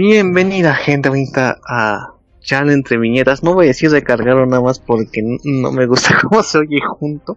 [0.00, 3.42] Bienvenida gente bonita a Chan entre viñetas.
[3.42, 7.36] No voy a decir recargarlo nada más porque no me gusta cómo se oye junto.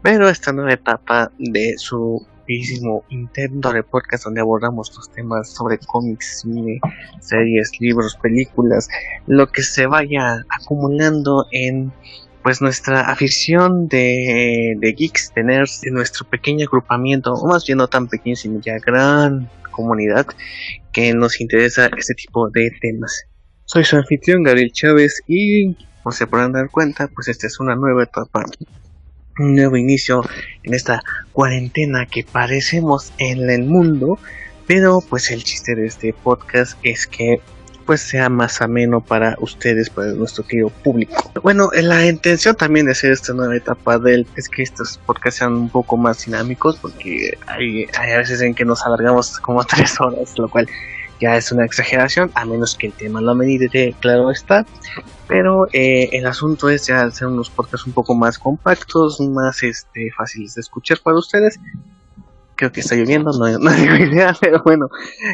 [0.00, 5.78] Pero esta nueva etapa de su bellísimo intento de podcast donde abordamos los temas sobre
[5.78, 6.78] cómics, cine,
[7.18, 8.88] series, libros, películas,
[9.26, 11.90] lo que se vaya acumulando en
[12.44, 17.78] pues nuestra afición de, de geeks, de nerds, de nuestro pequeño agrupamiento, o más bien
[17.78, 20.26] no tan pequeño, sino ya gran comunidad
[20.92, 23.26] que nos interesa este tipo de temas.
[23.64, 27.76] Soy su anfitrión Gabriel Chávez y, como se podrán dar cuenta, pues esta es una
[27.76, 28.44] nueva etapa,
[29.38, 30.22] un nuevo inicio
[30.64, 31.00] en esta
[31.32, 34.18] cuarentena que parecemos en el mundo,
[34.66, 37.40] pero pues el chiste de este podcast es que
[37.88, 41.32] pues sea más ameno para ustedes, para nuestro querido público.
[41.42, 45.54] Bueno, la intención también de hacer esta nueva etapa del es que estos podcasts sean
[45.54, 49.98] un poco más dinámicos, porque hay, hay a veces en que nos alargamos como tres
[50.02, 50.68] horas, lo cual
[51.18, 54.66] ya es una exageración, a menos que el tema lo medite, claro está.
[55.26, 60.10] Pero eh, el asunto es ya hacer unos podcasts un poco más compactos, más este,
[60.14, 61.58] fáciles de escuchar para ustedes.
[62.54, 64.90] Creo que está lloviendo, no, no digo idea, pero bueno,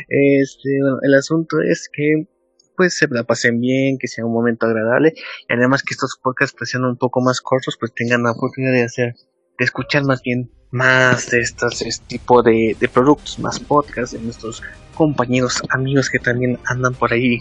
[0.07, 2.29] este, bueno, el asunto es que
[2.77, 5.14] pues se la pasen bien, que sea un momento agradable
[5.48, 8.72] y además que estos podcasts pues sean un poco más cortos, pues tengan la oportunidad
[8.72, 9.14] de hacer,
[9.58, 14.19] de escuchar más bien más de estos este tipo de, de productos, más podcasts de
[14.20, 14.61] nuestros
[14.95, 17.39] compañeros, amigos que también andan por ahí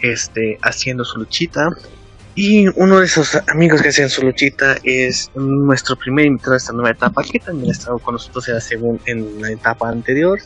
[0.00, 1.68] este, haciendo su luchita.
[2.34, 6.72] Y uno de esos amigos que hacen su luchita es nuestro primer invitado de esta
[6.72, 10.38] nueva etapa, que también ha estado con nosotros en la, segunda, en la etapa anterior.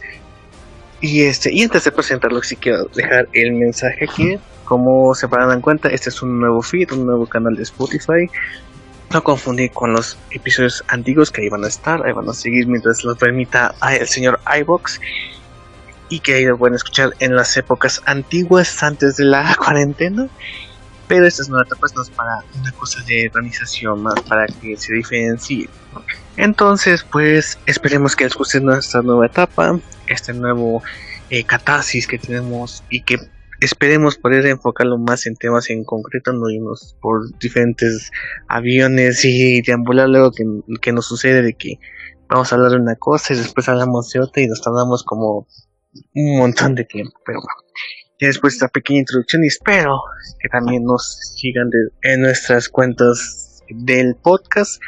[1.04, 4.38] Y este, y antes de presentarlo, sí quiero dejar el mensaje aquí.
[4.64, 8.30] Como se podrán dar cuenta, este es un nuevo feed, un nuevo canal de Spotify.
[9.10, 12.66] No confundir con los episodios antiguos que ahí van a estar, ahí van a seguir
[12.68, 14.98] mientras los permita el señor iBox.
[16.08, 20.28] Y que ahí lo pueden escuchar en las épocas antiguas antes de la cuarentena.
[21.06, 24.76] Pero esta es nueva etapa, no es para una cosa de organización, más para que
[24.76, 25.68] se diferencie.
[26.36, 30.82] Entonces, pues esperemos que les guste nuestra nueva etapa, este nuevo
[31.30, 33.18] eh, catarsis que tenemos y que
[33.60, 38.10] esperemos poder enfocarlo más en temas en concreto, no irnos por diferentes
[38.48, 40.44] aviones y deambular luego que,
[40.80, 41.78] que nos sucede de que
[42.28, 45.46] vamos a hablar de una cosa y después hablamos de otra y nos tardamos como
[46.14, 47.64] un montón de tiempo, pero bueno.
[48.20, 50.00] Ya después de esta pequeña introducción y espero
[50.40, 51.68] que también nos sigan
[52.02, 54.80] en nuestras cuentas del podcast.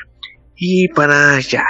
[0.55, 1.65] Y para ya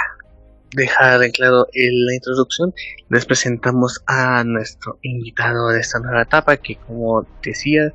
[0.71, 2.73] dejar en claro en la introducción,
[3.09, 7.91] les presentamos a nuestro invitado de esta nueva etapa que como decía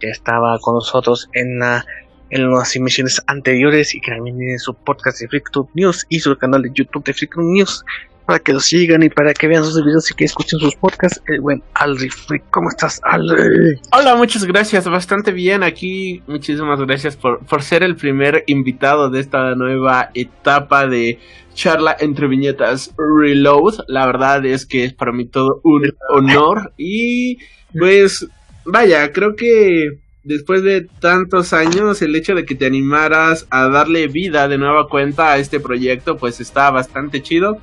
[0.00, 1.84] ya estaba con nosotros en la
[2.30, 6.36] en las emisiones anteriores y que también tiene su podcast de FreakTube News y su
[6.38, 7.84] canal de YouTube de FreakTube News
[8.32, 11.20] para que lo sigan y para que vean sus videos y que escuchen sus podcasts.
[11.26, 13.78] El buen Alri Freak, ¿cómo estás, Alri?
[13.92, 16.22] Hola, muchas gracias, bastante bien aquí.
[16.26, 21.18] Muchísimas gracias por, por ser el primer invitado de esta nueva etapa de
[21.52, 23.84] charla entre viñetas Reload.
[23.86, 27.36] La verdad es que es para mí todo un honor y
[27.78, 28.26] pues
[28.64, 34.06] vaya, creo que después de tantos años el hecho de que te animaras a darle
[34.06, 37.58] vida de nueva cuenta a este proyecto pues está bastante chido.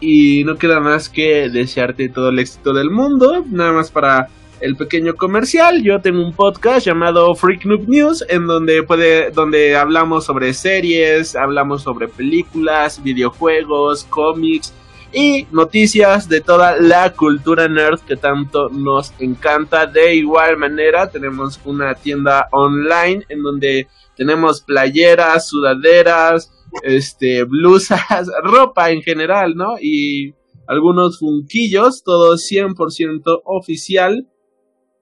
[0.00, 3.44] Y no queda más que desearte todo el éxito del mundo.
[3.50, 4.28] Nada más para
[4.60, 5.82] el pequeño comercial.
[5.82, 11.36] Yo tengo un podcast llamado Freak Noob News en donde puede, donde hablamos sobre series,
[11.36, 14.72] hablamos sobre películas, videojuegos, cómics
[15.12, 19.86] y noticias de toda la cultura nerd que tanto nos encanta.
[19.86, 26.52] De igual manera, tenemos una tienda online en donde tenemos playeras, sudaderas,
[26.82, 29.76] este, blusas, ropa en general, ¿no?
[29.80, 30.34] Y
[30.66, 34.28] algunos funquillos, todo 100% oficial.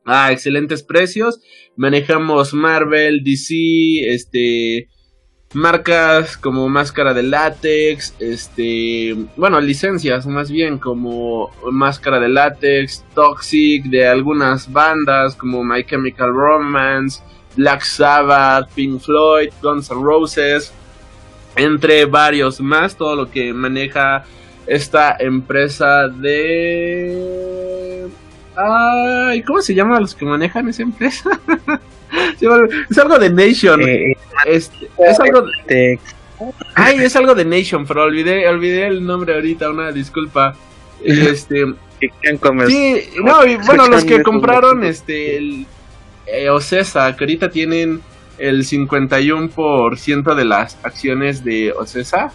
[0.06, 1.41] A excelentes precios.
[1.76, 3.55] Manejamos Marvel, DC,
[4.06, 4.88] este,
[5.55, 13.85] marcas como máscara de látex, este, bueno, licencias más bien como máscara de látex, Toxic,
[13.85, 17.23] de algunas bandas como My Chemical Romance,
[17.56, 20.73] Black Sabbath, Pink Floyd, Guns N' Roses,
[21.56, 24.25] entre varios más, todo lo que maneja
[24.67, 28.06] esta empresa de...
[28.56, 31.31] Ay, ¿cómo se llama los que manejan esa empresa?
[32.91, 33.83] es algo de Nation.
[33.83, 34.17] Eh,
[34.47, 35.99] es, es, algo de...
[36.75, 40.55] Ay, es algo de Nation, pero olvidé, olvidé el nombre ahorita, una disculpa.
[41.03, 41.65] Este...
[42.67, 45.67] Sí, no, y bueno, los que compraron este el
[46.27, 48.03] eh, Ocesa, que ahorita tienen
[48.39, 52.33] el 51% de las acciones de Ocesa.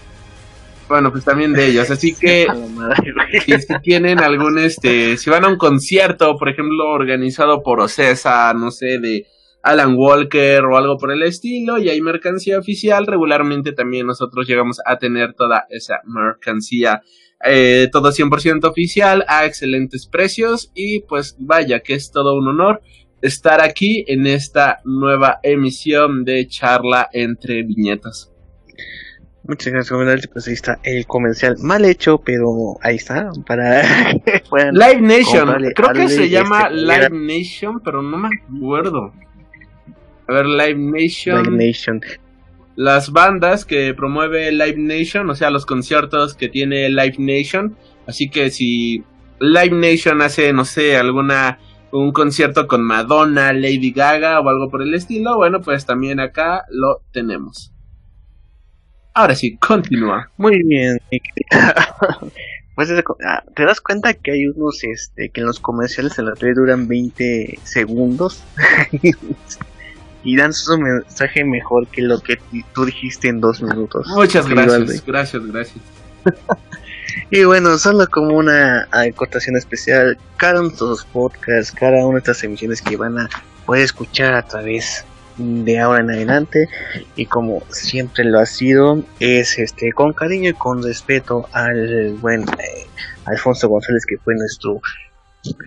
[0.87, 1.91] Bueno, pues también de ellos.
[1.91, 2.47] Así que
[3.45, 8.71] si tienen algún, este, si van a un concierto, por ejemplo, organizado por Ocesa, no
[8.71, 9.27] sé, de
[9.61, 14.79] Alan Walker o algo por el estilo, y hay mercancía oficial, regularmente también nosotros llegamos
[14.85, 17.01] a tener toda esa mercancía.
[17.45, 22.81] Eh, todo 100% oficial a excelentes precios y pues vaya que es todo un honor
[23.21, 28.31] estar aquí en esta nueva emisión de charla entre viñetas.
[29.49, 30.27] Muchas gracias, comandante.
[30.27, 33.31] Pues ahí está el comercial mal hecho, pero ahí está.
[33.47, 33.81] Para
[34.71, 35.49] Live Nation.
[35.73, 39.11] Creo que se llama este, Live Nation, pero no me acuerdo.
[40.27, 41.43] A ver, Live Nation.
[41.43, 42.01] Live Nation.
[42.75, 47.75] Las bandas que promueve Live Nation, o sea, los conciertos que tiene Live Nation.
[48.05, 49.03] Así que si
[49.39, 51.57] Live Nation hace, no sé, alguna
[51.91, 56.65] un concierto con Madonna, Lady Gaga o algo por el estilo, bueno, pues también acá
[56.69, 57.73] lo tenemos.
[59.13, 60.29] Ahora sí, continúa.
[60.37, 60.99] Muy bien.
[62.75, 62.89] pues
[63.25, 66.53] ah, te das cuenta que hay unos este que en los comerciales en la tele
[66.53, 68.43] duran 20 segundos
[70.23, 72.37] y dan su mensaje mejor que lo que
[72.73, 74.07] tú dijiste en dos minutos.
[74.07, 75.83] Muchas gracias, gracias, gracias.
[77.29, 82.19] Y bueno, solo como una acotación especial, cada uno de estos podcasts, cada una de
[82.19, 83.29] estas emisiones que van a
[83.65, 85.05] poder escuchar a través
[85.37, 86.67] de ahora en adelante
[87.15, 92.41] y como siempre lo ha sido es este con cariño y con respeto al buen
[92.41, 92.87] eh,
[93.25, 94.81] Alfonso González que fue nuestro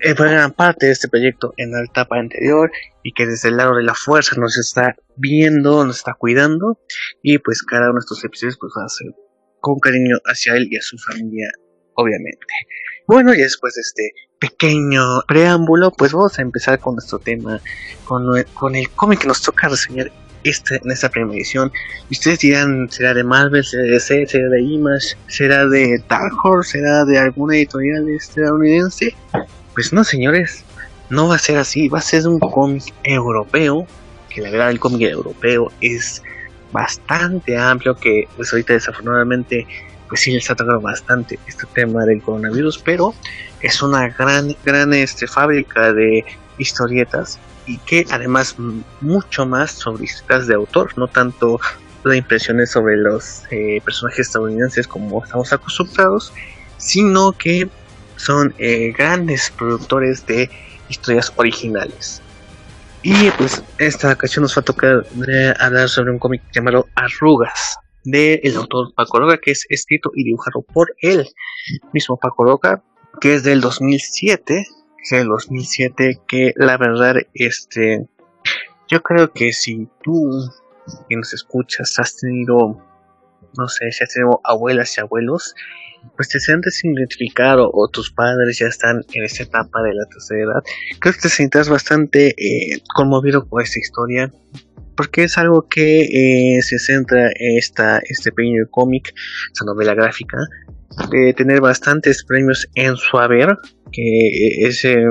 [0.02, 2.70] eh, fue gran parte de este proyecto en la etapa anterior
[3.02, 6.78] y que desde el lado de la fuerza nos está viendo, nos está cuidando
[7.22, 9.14] y pues cada uno de estos episodios pues va a ser
[9.62, 11.48] con cariño hacia él y a su familia
[11.94, 12.46] obviamente.
[13.06, 17.60] Bueno, y después de este pequeño preámbulo, pues vamos a empezar con nuestro tema,
[18.04, 20.10] con, con el cómic que nos toca reseñar
[20.44, 21.72] este, en esta primera edición.
[22.10, 26.34] Y ustedes dirán, ¿será de Marvel, será de DC, será de Image, será de Dark
[26.42, 29.14] Horse, será de alguna editorial estadounidense?
[29.74, 30.64] Pues no, señores,
[31.10, 33.86] no va a ser así, va a ser un cómic europeo,
[34.28, 36.22] que la verdad el cómic europeo es
[36.72, 39.66] bastante amplio, que pues ahorita desafortunadamente
[40.08, 43.14] pues sí les ha tocado bastante este tema del coronavirus, pero
[43.60, 46.24] es una gran, gran este, fábrica de
[46.58, 48.56] historietas y que además
[49.00, 51.60] mucho más sobre historietas de autor, no tanto
[52.04, 56.32] de impresiones sobre los eh, personajes estadounidenses como estamos acostumbrados,
[56.76, 57.68] sino que
[58.16, 60.50] son eh, grandes productores de
[60.88, 62.21] historias originales.
[63.04, 67.78] Y pues esta ocasión nos va a tocar eh, hablar sobre un cómic llamado Arrugas,
[68.04, 71.26] del autor Paco Roca, que es escrito y dibujado por él
[71.92, 72.84] mismo Paco Roca,
[73.20, 78.06] que es del 2007, que es del 2007, que la verdad, este,
[78.88, 80.30] yo creo que si tú
[81.08, 82.80] que nos escuchas has tenido,
[83.56, 85.54] no sé, si has tenido abuelas y abuelos,
[86.16, 90.44] pues te sientes identificado o tus padres ya están en esta etapa de la tercera
[90.44, 90.62] edad,
[91.00, 94.30] creo que te sientas bastante eh, conmovido por esta historia
[94.96, 99.14] porque es algo que eh, se centra en esta, este pequeño cómic,
[99.52, 100.38] esta novela gráfica,
[101.10, 103.56] de tener bastantes premios en su haber,
[103.90, 105.04] que eh, ese,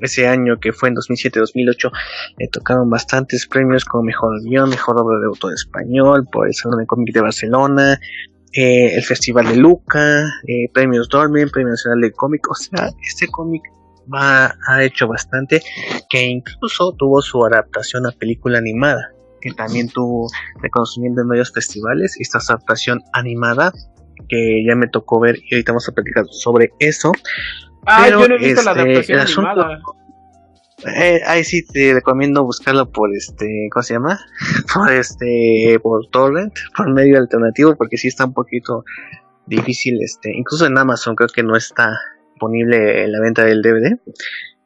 [0.00, 1.90] ese año que fue en 2007-2008
[2.38, 6.80] le tocaron bastantes premios como mejor guion, mejor obra de autor español por el Salón
[6.80, 8.00] de Cómic de Barcelona,
[8.54, 10.24] eh, el Festival de Luca,
[10.72, 13.62] premios Dolmen, Premio Nacional de Cómic, o sea, este cómic
[14.12, 15.62] va, ha hecho bastante,
[16.08, 20.28] que incluso tuvo su adaptación a película animada que también tuvo
[20.62, 22.16] reconocimiento en varios festivales.
[22.18, 23.72] Esta adaptación animada
[24.26, 27.12] que ya me tocó ver y ahorita vamos a platicar sobre eso.
[27.84, 29.80] Ah, yo no he visto la este, adaptación animada.
[30.86, 34.20] Eh, ahí sí te recomiendo buscarlo por este, ¿cómo se llama?
[34.74, 38.84] por este, por torrent, por medio alternativo, porque sí está un poquito
[39.46, 41.98] difícil, este, incluso en Amazon creo que no está
[42.32, 43.98] disponible en la venta del DVD,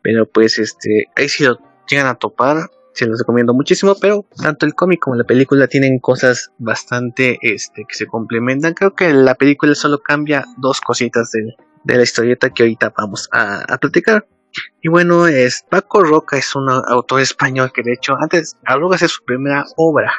[0.02, 1.58] pero pues este, ahí sí lo
[1.88, 6.00] llegan a topar, se los recomiendo muchísimo, pero tanto el cómic como la película tienen
[6.00, 8.74] cosas bastante este, que se complementan.
[8.74, 11.54] Creo que la película solo cambia dos cositas de,
[11.94, 14.26] la historieta que ahorita vamos a, platicar.
[14.82, 19.12] Y bueno, es Paco Roca es un autor español que de hecho antes Arrugas es
[19.12, 20.12] su primera obra,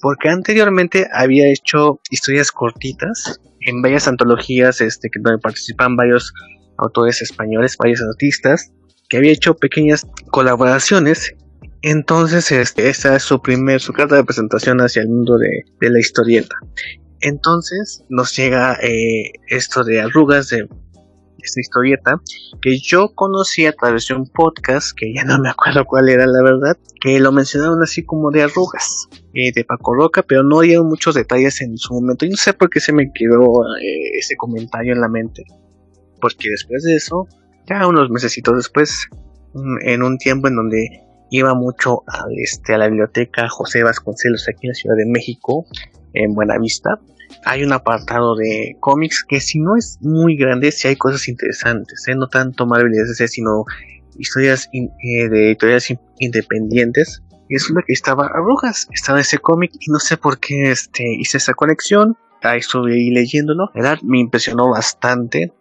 [0.00, 6.32] porque anteriormente había hecho historias cortitas en varias antologías este, donde participan varios
[6.78, 8.72] autores españoles, varios artistas,
[9.08, 11.34] que había hecho pequeñas colaboraciones
[11.86, 16.00] entonces, este, esta es su primer, su carta de presentación hacia el mundo de, la
[16.00, 16.56] historieta.
[17.20, 20.66] Entonces nos llega eh, esto de arrugas de,
[21.44, 22.20] esta historieta
[22.60, 26.26] que yo conocí a través de un podcast que ya no me acuerdo cuál era
[26.26, 30.60] la verdad, que lo mencionaron así como de arrugas eh, de Paco Roca, pero no
[30.60, 32.24] dieron muchos detalles en su momento.
[32.24, 35.44] Y no sé por qué se me quedó eh, ese comentario en la mente,
[36.20, 37.26] porque después de eso,
[37.68, 39.08] ya unos mesecitos después,
[39.52, 44.48] mm, en un tiempo en donde iba mucho a, este, a la biblioteca José Vasconcelos
[44.48, 45.66] aquí en la Ciudad de México,
[46.12, 47.00] en Buenavista,
[47.44, 52.06] hay un apartado de cómics que si no es muy grande, si hay cosas interesantes,
[52.08, 52.14] ¿eh?
[52.14, 53.64] no tanto Marvel y DC, sino
[54.18, 57.22] historias eh, de editoriales independientes.
[57.48, 58.40] Y es una que estaba a
[58.92, 62.16] estaba ese cómic y no sé por qué este, hice esa conexión.
[62.42, 63.98] Ahí estuve ahí leyéndolo, ¿verdad?
[64.02, 65.52] Me impresionó bastante.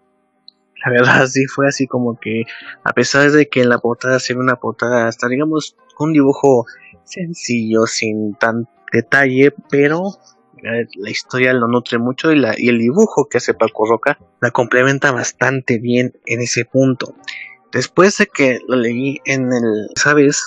[0.83, 2.43] La verdad sí fue así como que
[2.83, 6.65] a pesar de que en la portada se ve una portada hasta digamos un dibujo
[7.03, 10.03] sencillo, sin tan detalle, pero
[10.63, 14.51] la historia lo nutre mucho y, la, y el dibujo que hace Paco Roca la
[14.51, 17.15] complementa bastante bien en ese punto.
[17.71, 20.43] Después de que lo leí en el, ¿sabes?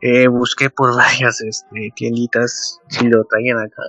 [0.00, 3.82] Eh, busqué por varias este, tienditas, si lo traían acá,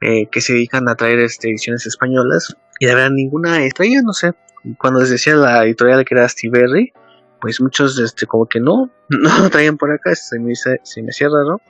[0.00, 2.56] eh, que se dedican a traer este, ediciones españolas.
[2.78, 4.34] Y de verdad ninguna traía, no sé.
[4.78, 6.92] Cuando les decía la editorial que era Steve
[7.40, 11.28] pues muchos este, como que no, no traían por acá, se me, se me hacía
[11.28, 11.60] raro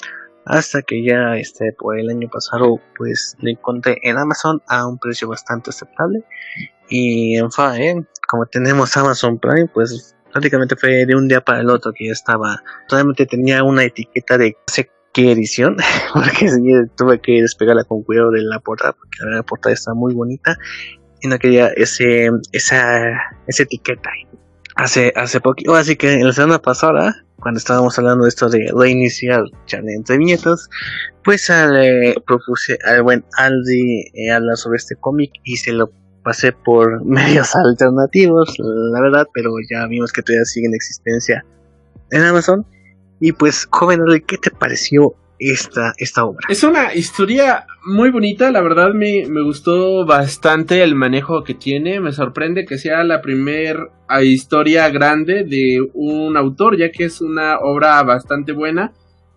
[0.47, 4.99] hasta que ya este por el año pasado pues le encontré en Amazon a un
[4.99, 6.25] precio bastante aceptable.
[6.89, 11.71] Y en fin como tenemos Amazon Prime pues prácticamente fue de un día para el
[11.71, 15.77] otro que ya estaba solamente tenía una etiqueta de sé qué edición
[16.15, 16.49] porque
[16.97, 20.57] tuve que despegarla con cuidado de la portada porque la portada está muy bonita
[21.23, 24.11] y no quería ese esa esa etiqueta
[24.77, 29.45] hace hace poquito así que la semana pasada cuando estábamos hablando de esto de reiniciar
[29.67, 30.69] charla entre viñetas,
[31.25, 35.91] pues le propuse al buen Aldi eh, hablar sobre este cómic y se lo
[36.23, 41.45] pasé por medios alternativos, la verdad, pero ya vimos que todavía sigue en existencia
[42.11, 42.67] en Amazon.
[43.21, 46.47] Y pues, joven Aldi, ¿qué te pareció esta, esta obra.
[46.49, 52.13] Es una historia muy bonita, la verdad me, gustó bastante el manejo que tiene, me
[52.13, 53.89] sorprende que sea la primera
[54.23, 58.93] historia grande de un autor, ya que es una obra bastante buena.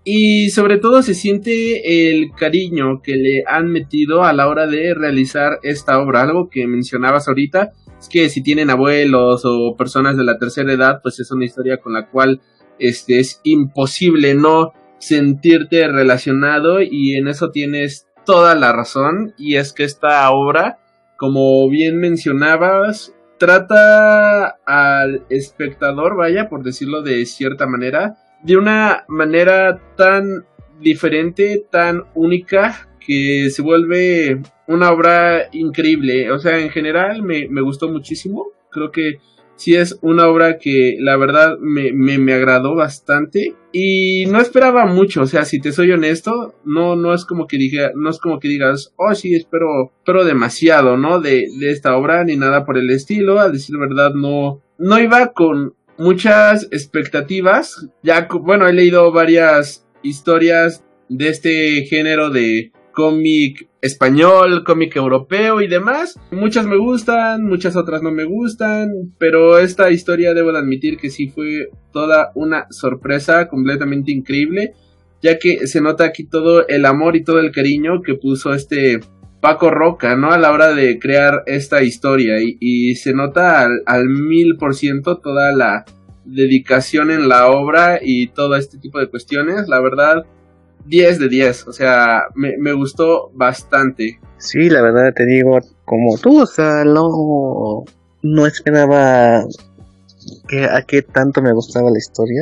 [0.06, 4.94] Y sobre todo se siente el cariño que le han metido a la hora de
[4.96, 6.22] realizar esta obra.
[6.22, 11.01] Algo que mencionabas ahorita es que si tienen abuelos o personas de la tercera edad,
[11.03, 12.41] pues es una historia con la cual
[12.79, 19.74] este, es imposible no sentirte relacionado y en eso tienes toda la razón y es
[19.74, 20.79] que esta obra,
[21.18, 29.82] como bien mencionabas, trata al espectador, vaya, por decirlo de cierta manera, de una manera
[29.96, 30.46] tan
[30.79, 36.32] diferente, tan única, que se vuelve una obra increíble.
[36.32, 38.51] O sea, en general me, me gustó muchísimo.
[38.70, 39.18] Creo que
[39.60, 45.24] sí es una obra que la verdad me, me, agradó bastante y no esperaba mucho,
[45.24, 48.39] o sea, si te soy honesto, no, no es como que diga, no es como
[48.39, 51.20] que digas, oh sí, espero, espero demasiado, ¿no?
[51.20, 55.34] De, de esta obra, ni nada por el estilo, a decir verdad, no, no iba
[55.34, 64.65] con muchas expectativas, ya, bueno, he leído varias historias de este género de cómic español,
[64.65, 66.20] cómic europeo y demás.
[66.32, 71.10] Muchas me gustan, muchas otras no me gustan, pero esta historia debo de admitir que
[71.10, 74.74] sí fue toda una sorpresa completamente increíble,
[75.22, 79.00] ya que se nota aquí todo el amor y todo el cariño que puso este
[79.39, 80.34] Paco Roca, ¿no?
[80.34, 85.53] A la hora de crear esta historia y, se nota al mil por ciento toda
[85.53, 85.86] la
[86.25, 89.70] dedicación en la obra y todo este tipo de cuestiones.
[89.70, 90.25] La verdad,
[90.89, 94.19] 10 de 10, o sea, me, me, gustó bastante.
[94.39, 97.86] Sí, la verdad te digo, como tú, o sea, no,
[98.24, 99.46] no esperaba
[100.48, 102.41] que, a qué tanto me gustaba la historia,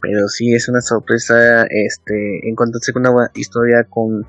[0.00, 4.26] pero sí es una sorpresa este encontrarse con una historia con,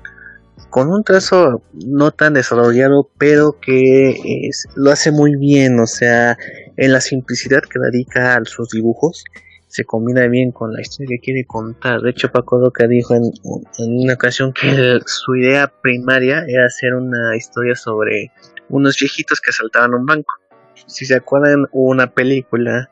[0.70, 6.38] con un trazo no tan desarrollado, pero que lo hace muy bien, o sea,
[6.78, 9.24] en la simplicidad que dedica a sus dibujos
[9.72, 12.02] se combina bien con la historia que quiere contar.
[12.02, 13.22] De hecho, Paco Doca dijo en,
[13.78, 18.30] una ocasión que su idea primaria era hacer una historia sobre
[18.68, 20.34] unos viejitos que asaltaban un banco.
[20.86, 22.90] Si se acuerdan, hubo una película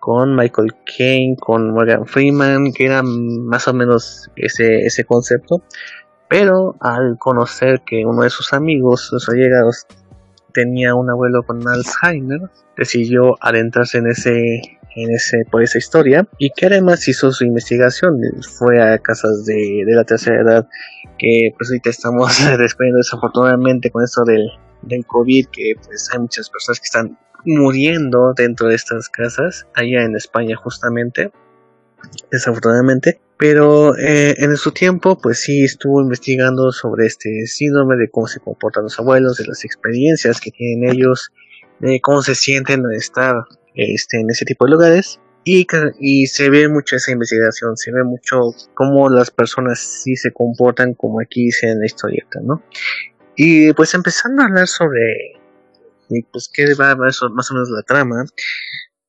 [0.00, 5.62] con Michael Caine, con Morgan Freeman, que era más o menos ese, ese concepto.
[6.28, 9.86] Pero al conocer que uno de sus amigos, sus allegados,
[10.52, 12.40] tenía un abuelo con Alzheimer,
[12.76, 16.26] decidió adentrarse en ese en ese, por esa historia.
[16.38, 18.18] Y que además hizo su investigación,
[18.58, 20.68] fue a casas de, la tercera edad.
[21.18, 24.48] Que pues ahorita estamos descubriendo desafortunadamente con esto del,
[24.82, 30.02] del COVID que pues hay muchas personas que están muriendo dentro de estas casas, allá
[30.02, 31.30] en España justamente,
[32.30, 33.20] desafortunadamente.
[33.38, 38.40] Pero eh, en su tiempo, pues sí estuvo investigando sobre este síndrome, de cómo se
[38.40, 41.30] comportan los abuelos, de las experiencias que tienen ellos,
[41.78, 43.34] de cómo se sienten al estar
[43.76, 45.20] este, en ese tipo de lugares.
[45.44, 45.64] Y,
[46.00, 50.94] y se ve mucho esa investigación, se ve mucho cómo las personas sí se comportan
[50.94, 52.64] como aquí dice en la historieta, ¿no?
[53.36, 55.36] Y pues empezando a hablar sobre
[56.32, 58.24] pues qué va más más o menos la trama,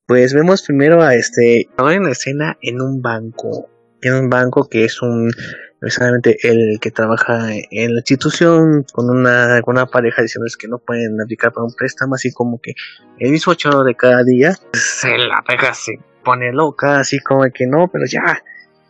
[0.05, 3.69] pues vemos primero a este, ahora en la escena en un banco,
[4.01, 5.31] en un banco que es un
[5.79, 10.79] precisamente el que trabaja en la institución con una, con una pareja diciendo que no
[10.79, 12.73] pueden aplicar para un préstamo, así como que
[13.19, 17.67] el mismo choro de cada día, se la pareja se pone loca, así como que
[17.67, 18.43] no, pero ya,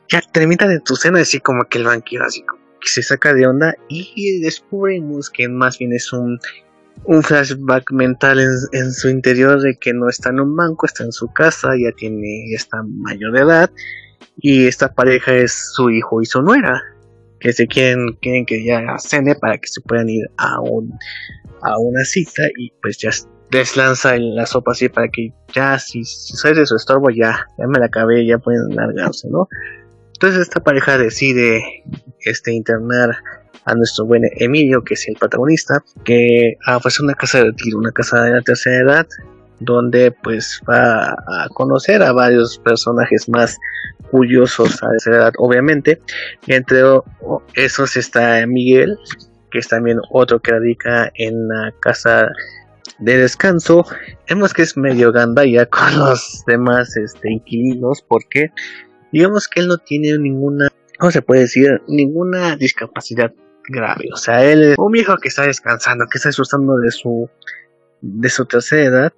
[0.09, 3.33] ya termina de tu cena, así como que el banquero así como que se saca
[3.33, 6.39] de onda y descubrimos que más bien es un
[7.03, 8.39] un flashback mental
[8.71, 11.91] en, su interior de que no está en un banco, está en su casa, ya
[11.95, 13.71] tiene, ya está mayor de edad
[14.37, 16.81] y esta pareja es su hijo y su nuera
[17.39, 20.97] que se quieren, quieren que ya cene para que se puedan ir a un
[21.61, 23.11] a una cita y pues ya
[23.49, 27.79] deslanza la sopa así para que ya si, si de su estorbo ya, ya me
[27.79, 29.47] la acabé, ya pueden largarse, ¿no?
[30.13, 31.61] Entonces esta pareja decide
[32.21, 33.15] este internar
[33.65, 37.91] a nuestro buen Emilio, que es el protagonista, que ah, pues una casa de una
[37.91, 39.07] casa de la tercera edad,
[39.59, 43.57] donde pues va a conocer a varios personajes más
[44.11, 45.99] curiosos a esa edad, obviamente.
[46.47, 46.81] Entre
[47.55, 48.97] esos está Miguel,
[49.51, 52.27] que es también otro que radica en la casa
[52.99, 53.85] de descanso.
[54.29, 58.51] Vemos que es medio gandaya con los demás este, inquilinos, porque
[59.11, 61.81] digamos que él no tiene ninguna, ¿cómo se puede decir?
[61.87, 63.33] Ninguna discapacidad
[63.69, 64.09] grave.
[64.13, 67.29] O sea, él es un viejo que está descansando, que está disfrutando de su,
[68.01, 69.13] de su tercera edad,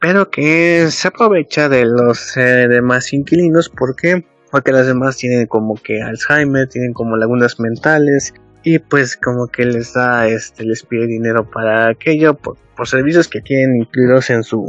[0.00, 3.68] pero que se aprovecha de los eh, demás inquilinos.
[3.68, 4.24] ¿Por qué?
[4.50, 8.34] Porque las demás tienen como que Alzheimer, tienen como lagunas mentales.
[8.62, 13.40] Y pues como que les da, este, les pide dinero para aquello, por, servicios que
[13.40, 14.68] tienen incluidos en su,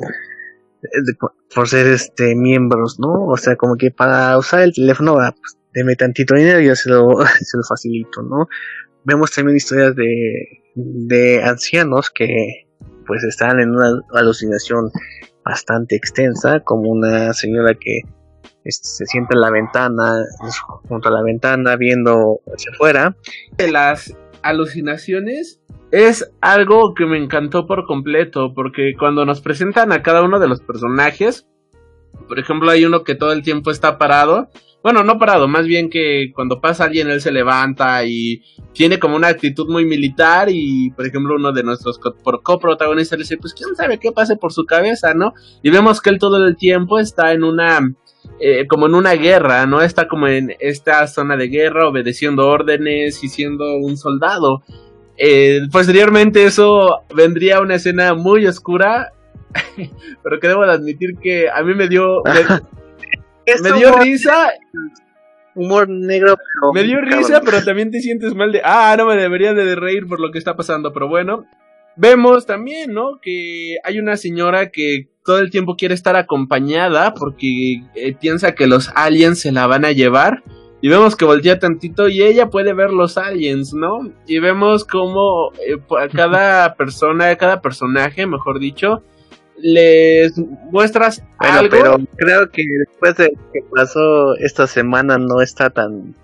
[1.53, 3.25] por ser este miembros, ¿no?
[3.27, 6.75] O sea, como que para usar el teléfono, ah, pues, deme tantito dinero y yo
[6.75, 7.08] se lo,
[7.41, 8.47] se lo facilito, ¿no?
[9.03, 12.67] vemos también historias de, de ancianos que
[13.08, 14.91] pues están en una alucinación
[15.43, 18.01] bastante extensa, como una señora que
[18.63, 20.23] este, se sienta en la ventana,
[20.88, 23.15] junto a la ventana, viendo hacia afuera.
[23.58, 30.23] Las alucinaciones es algo que me encantó por completo, porque cuando nos presentan a cada
[30.23, 31.47] uno de los personajes,
[32.27, 34.49] por ejemplo, hay uno que todo el tiempo está parado
[34.83, 38.41] bueno, no parado, más bien que cuando pasa alguien él se levanta y
[38.73, 43.37] tiene como una actitud muy militar y por ejemplo uno de nuestros coprotagonistas le dice,
[43.37, 45.33] pues quién sabe qué pase por su cabeza, ¿no?
[45.61, 47.79] Y vemos que él todo el tiempo está en una,
[48.39, 49.81] eh, como en una guerra, ¿no?
[49.81, 54.63] Está como en esta zona de guerra obedeciendo órdenes y siendo un soldado.
[55.15, 59.13] Eh, posteriormente eso vendría una escena muy oscura,
[60.23, 62.23] pero que debo de admitir que a mí me dio...
[63.77, 64.51] dio risa.
[65.53, 66.37] Humor negro,
[66.73, 68.61] Me dio risa, pero también te sientes mal de.
[68.63, 71.45] Ah, no me debería de reír por lo que está pasando, pero bueno.
[71.97, 73.19] Vemos también, ¿no?
[73.21, 78.65] Que hay una señora que todo el tiempo quiere estar acompañada porque eh, piensa que
[78.65, 80.41] los aliens se la van a llevar.
[80.83, 83.99] Y vemos que voltea tantito y ella puede ver los aliens, ¿no?
[84.25, 85.77] Y vemos como eh,
[86.11, 89.03] cada persona, cada personaje, mejor dicho,
[89.62, 90.38] les
[90.71, 91.69] muestras algo.
[91.69, 96.15] Pero creo que después de que pasó esta semana no está tan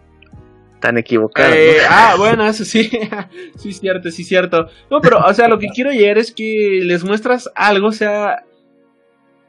[0.80, 1.54] tan equivocado.
[1.54, 2.90] Eh, ah, bueno, eso sí,
[3.58, 4.68] sí cierto, sí cierto.
[4.90, 8.44] No, pero o sea, lo que quiero llegar es que les muestras algo, o sea,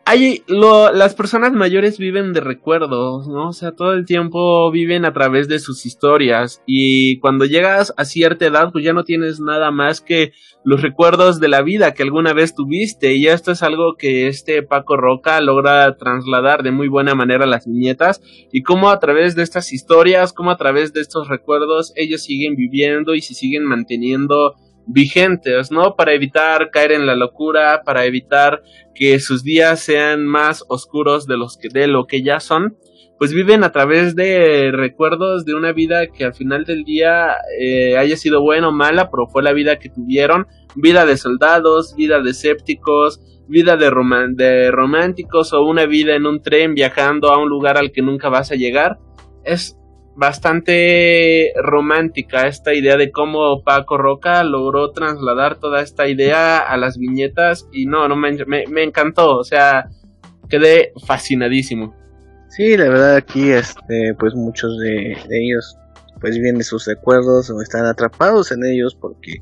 [0.09, 3.51] hay las personas mayores viven de recuerdos, ¿no?
[3.51, 8.07] O sea, todo el tiempo viven a través de sus historias y cuando llegas a
[8.07, 10.33] cierta edad, pues ya no tienes nada más que
[10.65, 14.63] los recuerdos de la vida que alguna vez tuviste y esto es algo que este
[14.63, 19.37] Paco Roca logra trasladar de muy buena manera a las niñetas y cómo a través
[19.37, 23.65] de estas historias, cómo a través de estos recuerdos ellos siguen viviendo y se siguen
[23.65, 24.55] manteniendo
[24.89, 25.95] vigentes, ¿no?
[25.95, 28.63] Para evitar caer en la locura, para evitar
[28.95, 32.77] que sus días sean más oscuros de los que de lo que ya son,
[33.19, 37.97] pues viven a través de recuerdos de una vida que al final del día eh,
[37.97, 42.21] haya sido buena o mala, pero fue la vida que tuvieron, vida de soldados, vida
[42.23, 43.91] de escépticos, vida de,
[44.35, 48.29] de románticos o una vida en un tren viajando a un lugar al que nunca
[48.29, 48.99] vas a llegar.
[49.45, 49.78] Es
[50.19, 56.99] bastante romántica esta idea de cómo Paco Roca logró trasladar toda esta idea a las
[56.99, 59.89] viñetas y no, no me, me, encantó, o sea,
[60.49, 61.95] quedé fascinadísimo.
[62.49, 65.79] Sí, la verdad aquí, este, pues muchos de, ellos,
[66.21, 69.35] pues vienen sus recuerdos o están atrapados en ellos porque,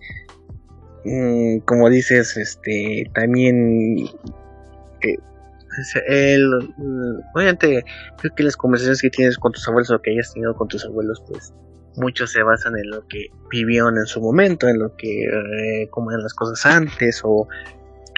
[1.06, 4.08] mm, como dices, este, también
[5.00, 5.16] eh,
[6.08, 6.50] el,
[7.34, 7.84] obviamente
[8.18, 10.84] creo que las conversaciones que tienes con tus abuelos o que hayas tenido con tus
[10.84, 11.52] abuelos pues
[11.96, 16.22] muchos se basan en lo que vivieron en su momento en lo que eh, eran
[16.22, 17.48] las cosas antes o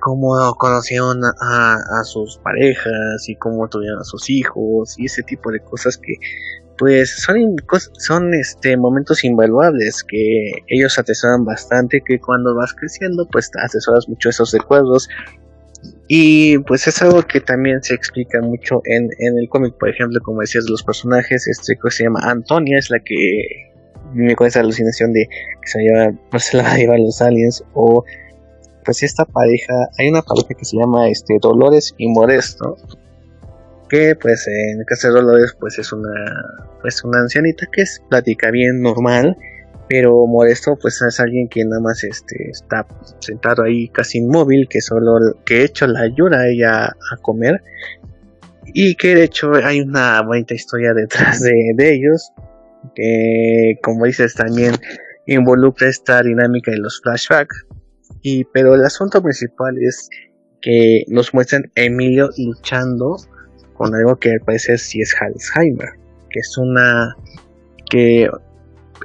[0.01, 5.61] cómo conocieron a, sus parejas y cómo tuvieron a sus hijos y ese tipo de
[5.61, 6.15] cosas que
[6.77, 7.37] pues son
[7.99, 14.29] son este momentos invaluables que ellos atesoran bastante que cuando vas creciendo pues atesoras mucho
[14.29, 15.09] esos recuerdos
[16.11, 20.41] y pues es algo que también se explica mucho en, el cómic, por ejemplo, como
[20.41, 23.71] decías, los personajes, este que se llama Antonia, es la que
[24.15, 27.21] me con esa alucinación de que se lleva, no se la va a llevar los
[27.21, 28.05] aliens, o
[28.87, 32.79] pues esta pareja, hay una pareja que se llama este Dolores y Modesto,
[33.91, 36.11] que pues en el caso de Dolores pues es una
[36.81, 39.37] pues una ancianita que es plática bien normal
[39.89, 42.87] pero Modesto pues es alguien que nada más este está
[43.21, 47.63] sentado ahí casi inmóvil que solo que de hecho la ayuda a ella a comer.
[48.75, 52.33] Y que de hecho hay una bonita historia detrás de, ellos
[52.95, 54.75] que como dices también
[55.27, 57.67] involucra esta dinámica de los flashbacks.
[58.21, 60.11] Y pero el asunto principal es
[60.61, 63.17] que nos muestran Emilio luchando
[63.75, 65.99] con algo que al parecer sí es Alzheimer
[66.31, 67.17] que es una
[67.91, 68.29] que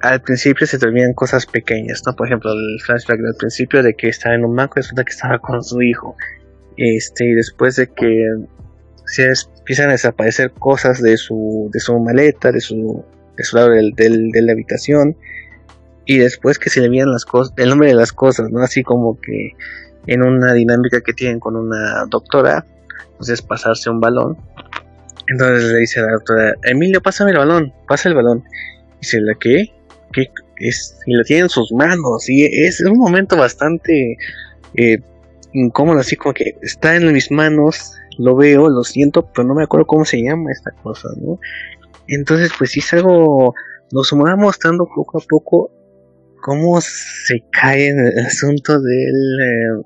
[0.04, 2.14] al principio se te cosas pequeñas, ¿no?
[2.14, 5.12] Por ejemplo, el flashback del principio de que estaba en un banco y resulta que
[5.12, 6.18] estaba con su hijo.
[6.76, 8.28] Este, y después de que
[9.06, 13.06] se empiezan a desaparecer cosas de su, de su maleta, de su,
[13.38, 15.16] de su lado del, de la habitación.
[16.06, 18.62] Y después que se le veían las cosas, el nombre de las cosas, ¿no?
[18.62, 19.52] Así como que
[20.08, 22.66] en una dinámica que tienen con una doctora,
[23.18, 24.36] pues es pasarse un balón.
[25.28, 28.44] Entonces le dice a la doctora, Emilio, pásame el balón, pasa el balón.
[28.96, 29.72] Y dice, ¿la qué?
[30.58, 34.18] Es, y lo tiene en sus manos y es, un momento bastante
[34.76, 34.98] eh,
[35.54, 39.64] incómodo así como que está en mis manos lo veo lo siento pero no me
[39.64, 41.40] acuerdo cómo se llama esta cosa no
[42.08, 43.54] entonces pues sí es algo
[43.92, 45.72] nos va mostrando poco a poco
[46.42, 49.84] cómo se cae en el asunto del eh,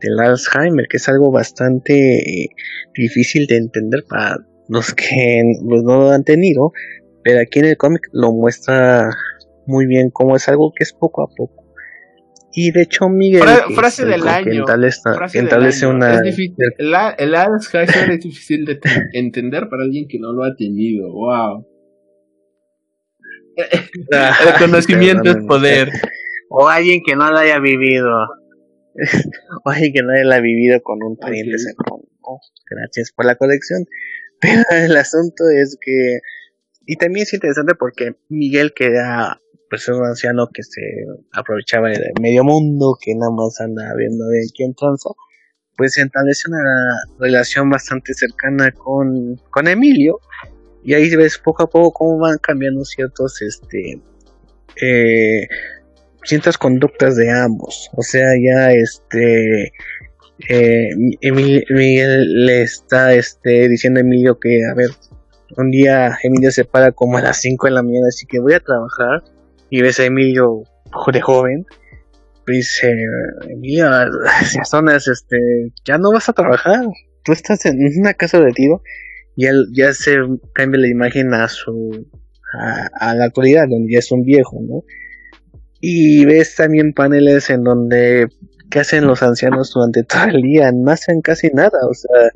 [0.00, 2.48] del Alzheimer que es algo bastante eh,
[2.94, 4.36] difícil de entender para
[4.68, 6.72] los que pues, no lo han tenido
[7.22, 9.08] pero aquí en el cómic lo muestra
[9.66, 11.64] muy bien cómo es algo que es poco a poco.
[12.56, 13.42] Y de hecho, Miguel.
[13.74, 14.64] frase del año.
[15.32, 16.20] Establece una.
[16.20, 16.38] Es
[16.78, 18.78] el, el Alzheimer es difícil de
[19.12, 21.10] entender para alguien que no lo ha tenido.
[21.12, 21.66] ¡Wow!
[23.56, 25.90] el conocimiento es poder.
[26.48, 28.08] O alguien que no lo haya vivido.
[29.64, 31.56] o alguien que no haya vivido con un pariente
[32.70, 33.84] gracias por la colección.
[34.40, 36.20] Pero el asunto es que.
[36.86, 40.80] Y también es interesante porque Miguel, que era pues es un anciano que se
[41.32, 45.10] aprovechaba de medio mundo, que nada más anda viendo de quién tranza,
[45.76, 46.62] pues establece una
[47.18, 50.20] relación bastante cercana con, con Emilio,
[50.82, 54.00] y ahí ves poco a poco cómo van cambiando ciertos, este,
[54.80, 55.48] eh,
[56.24, 59.72] ciertas conductas de ambos, o sea, ya este,
[60.48, 60.88] eh,
[61.32, 64.90] Miguel le está este, diciendo a Emilio que, a ver,
[65.56, 68.54] un día Emilio se para como a las 5 de la mañana, así que voy
[68.54, 69.22] a trabajar
[69.74, 70.62] y ves a Emilio
[71.12, 71.66] de joven,
[72.46, 72.94] dice,
[73.48, 73.90] Emilio,
[74.54, 75.36] ya zonas, este,
[75.84, 76.86] ya no vas a trabajar,
[77.24, 78.82] tú estás en una casa de tiro,
[79.34, 80.16] y él ya se
[80.52, 82.06] cambia la imagen a su,
[83.00, 84.84] a, la actualidad, donde ya es un viejo, ¿no?
[85.80, 88.28] Y ves también paneles en donde,
[88.70, 90.70] ¿qué hacen los ancianos durante todo el día?
[90.70, 92.28] No hacen casi nada, o sea,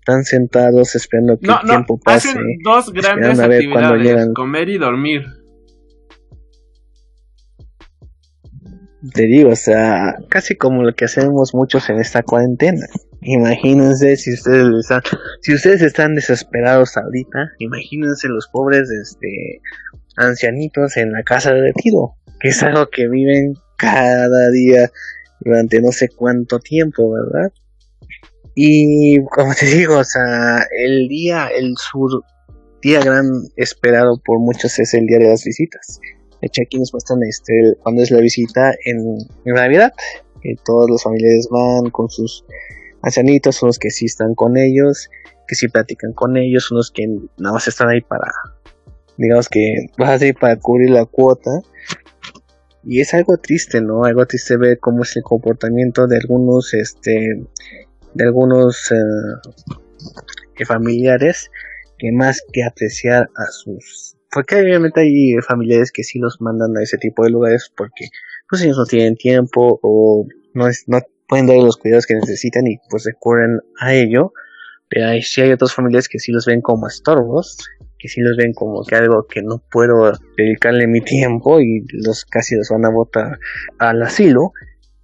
[0.00, 2.30] están sentados esperando que el tiempo pase.
[2.30, 5.39] Hacen dos grandes actividades, comer y dormir.
[9.12, 12.86] Te digo, o sea, casi como lo que hacemos muchos en esta cuarentena.
[13.22, 15.02] Imagínense si ustedes están,
[15.42, 19.60] si ustedes están desesperados ahorita, imagínense los pobres este
[20.16, 24.90] ancianitos en la casa de retiro, que es algo que viven cada día
[25.40, 27.52] durante no sé cuánto tiempo, ¿verdad?
[28.54, 32.22] Y como te digo, o sea, el día, el sur,
[32.82, 36.00] día gran esperado por muchos es el día de las visitas.
[36.42, 39.92] Nos muestran este, cuando es la visita en, Navidad.
[40.40, 42.44] Que todos los familiares van con sus
[43.02, 45.10] ancianitos, unos que sí están con ellos,
[45.46, 48.30] que sí platican con ellos, unos que nada más están ahí para
[49.20, 51.50] digamos que vas a ir para cubrir la cuota.
[52.82, 54.04] Y es algo triste, ¿no?
[54.04, 57.44] Algo triste ver cómo es el comportamiento de algunos, este,
[58.14, 61.50] de algunos eh, familiares
[61.98, 64.16] que más que apreciar a sus...
[64.32, 68.06] Porque obviamente hay familiares que sí los mandan a ese tipo de lugares porque
[68.48, 72.66] pues ellos no tienen tiempo o no, es, no pueden dar los cuidados que necesitan
[72.66, 74.32] y pues recurren a ello.
[74.88, 77.58] Pero hay, sí hay otras familias que sí los ven como estorbos,
[77.98, 82.24] que sí los ven como que algo que no puedo dedicarle mi tiempo y los
[82.24, 83.38] casi los van a botar
[83.78, 84.52] al asilo,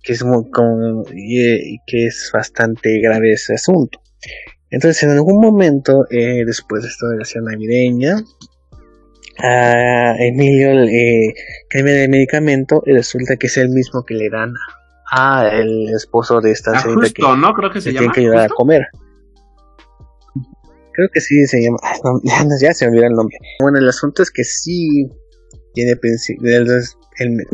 [0.03, 4.01] que es muy como, y, que es bastante grave ese asunto.
[4.71, 8.17] Entonces en algún momento, eh, después de esta relación navideña,
[9.39, 11.35] a Emilio le
[11.69, 14.53] cambia de medicamento y resulta que es el mismo que le dan
[15.11, 17.53] a el esposo de esta ah, señorita que, ¿no?
[17.55, 18.83] Creo que se llama, tiene que ayudar a comer.
[20.93, 21.79] Creo que sí se llama.
[22.61, 23.37] ya, se me olvidó el nombre.
[23.61, 25.09] Bueno, el asunto es que sí
[25.75, 26.97] tiene principios.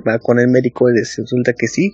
[0.06, 1.92] va con el médico y resulta que sí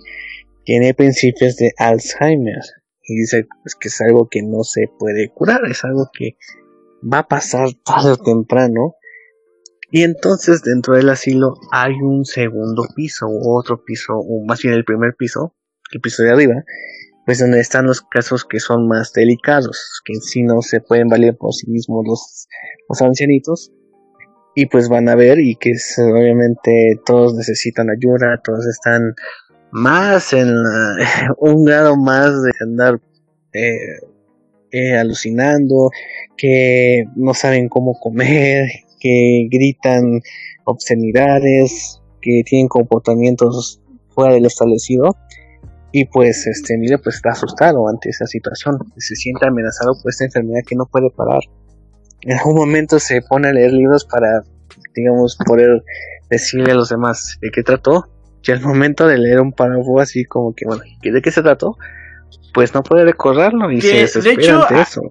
[0.63, 2.61] tiene principios de Alzheimer.
[3.01, 6.37] Y dice pues, que es algo que no se puede curar, es algo que
[7.01, 8.93] va a pasar tarde o temprano.
[9.91, 14.75] Y entonces dentro del asilo hay un segundo piso, u otro piso, o más bien
[14.75, 15.55] el primer piso,
[15.91, 16.63] el piso de arriba,
[17.25, 21.35] pues donde están los casos que son más delicados, que sí no se pueden valer
[21.37, 22.47] por sí mismos los,
[22.87, 23.71] los ancianitos,
[24.55, 29.13] y pues van a ver y que obviamente todos necesitan ayuda, todos están
[29.71, 30.49] más en
[31.37, 32.99] un grado más de andar
[33.53, 33.77] eh,
[34.71, 35.89] eh, alucinando,
[36.37, 38.67] que no saben cómo comer,
[38.99, 40.21] que gritan
[40.65, 45.15] obscenidades, que tienen comportamientos fuera de lo establecido
[45.91, 50.25] y pues este Emilio pues está asustado ante esa situación, se siente amenazado por esta
[50.25, 51.41] enfermedad que no puede parar.
[52.21, 54.43] En algún momento se pone a leer libros para,
[54.93, 55.83] digamos, poder
[56.29, 58.05] decirle a los demás de qué trató.
[58.43, 61.77] Y al momento de leer un párrafo así como que, bueno, ¿de qué se trató?
[62.53, 65.01] Pues no puede recorrerlo y se desespera de hecho, eso.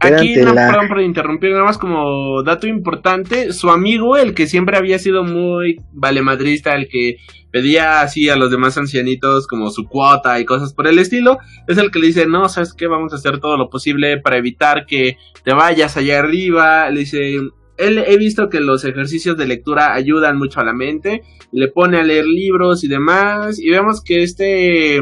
[0.00, 4.76] aquí no, perdón por interrumpir, nada más como dato importante, su amigo, el que siempre
[4.76, 7.16] había sido muy valemadrista, el que
[7.50, 11.78] pedía así a los demás ancianitos como su cuota y cosas por el estilo, es
[11.78, 14.86] el que le dice, no, sabes qué, vamos a hacer todo lo posible para evitar
[14.86, 17.36] que te vayas allá arriba, le dice,
[17.78, 21.98] él he visto que los ejercicios de lectura ayudan mucho a la mente, le pone
[21.98, 25.00] a leer libros y demás, y vemos que este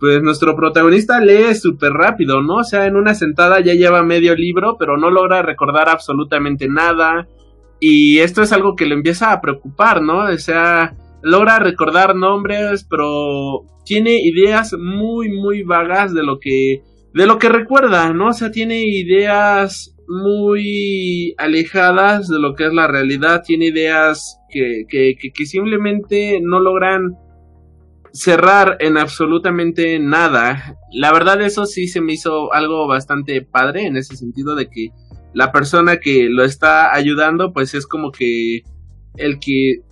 [0.00, 2.56] pues nuestro protagonista lee súper rápido, ¿no?
[2.56, 7.28] O sea, en una sentada ya lleva medio libro, pero no logra recordar absolutamente nada.
[7.80, 10.24] Y esto es algo que le empieza a preocupar, ¿no?
[10.24, 16.82] O sea, logra recordar nombres, pero tiene ideas muy, muy vagas de lo que,
[17.12, 18.28] de lo que recuerda, ¿no?
[18.28, 24.84] O sea, tiene ideas muy alejadas de lo que es la realidad, tiene ideas que,
[24.88, 27.16] que, que, que simplemente no logran
[28.12, 30.76] cerrar en absolutamente nada.
[30.92, 34.88] La verdad eso sí se me hizo algo bastante padre en ese sentido de que
[35.32, 38.62] la persona que lo está ayudando pues es como que
[39.16, 39.82] el que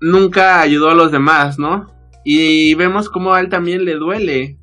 [0.00, 1.92] nunca ayudó a los demás, ¿no?
[2.24, 4.58] Y vemos como a él también le duele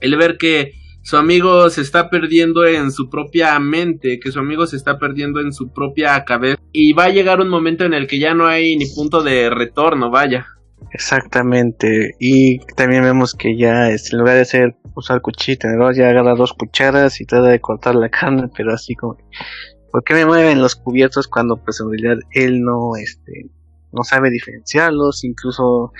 [0.00, 0.72] el ver que
[1.04, 5.40] su amigo se está perdiendo en su propia mente, que su amigo se está perdiendo
[5.40, 8.46] en su propia cabeza y va a llegar un momento en el que ya no
[8.46, 10.46] hay ni punto de retorno, vaya.
[10.90, 12.16] Exactamente.
[12.18, 17.20] Y también vemos que ya en lugar de hacer usar cuchillo ya agarra dos cucharas
[17.20, 19.16] y trata de cortar la carne, pero así como
[19.90, 23.50] ¿por qué me mueven los cubiertos cuando pues en realidad él no este
[23.92, 25.24] no sabe diferenciarlos?
[25.24, 25.92] Incluso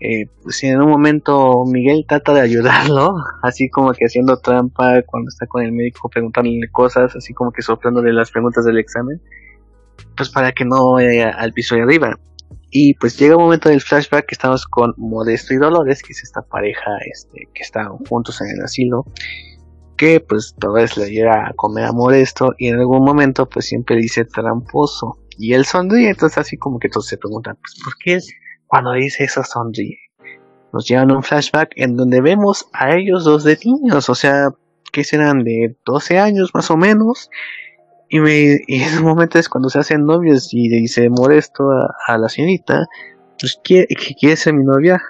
[0.00, 5.28] eh, pues, en un momento Miguel trata de ayudarlo, así como que haciendo trampa cuando
[5.28, 9.20] está con el médico preguntándole cosas, así como que soplándole las preguntas del examen,
[10.16, 12.18] pues para que no vaya al piso de arriba.
[12.70, 16.22] Y pues llega un momento del flashback que estamos con Modesto y Dolores, que es
[16.22, 19.04] esta pareja este, que están juntos en el asilo,
[19.96, 23.96] que pues Dolores le llega a comer a Modesto y en algún momento pues siempre
[23.96, 25.18] dice tramposo.
[25.38, 28.18] Y él sonríe, entonces así como que todos se preguntan, pues ¿por qué
[28.66, 29.98] cuando dice eso sonríe?
[30.72, 34.48] Nos llevan a un flashback en donde vemos a ellos dos de niños, o sea,
[34.92, 37.30] que serán de 12 años más o menos,
[38.08, 41.70] y, me, en un momento es cuando se hacen novios y dice molesto
[42.06, 42.86] a, la señorita,
[43.38, 45.02] pues ¿quiere, que quiere ser mi novia?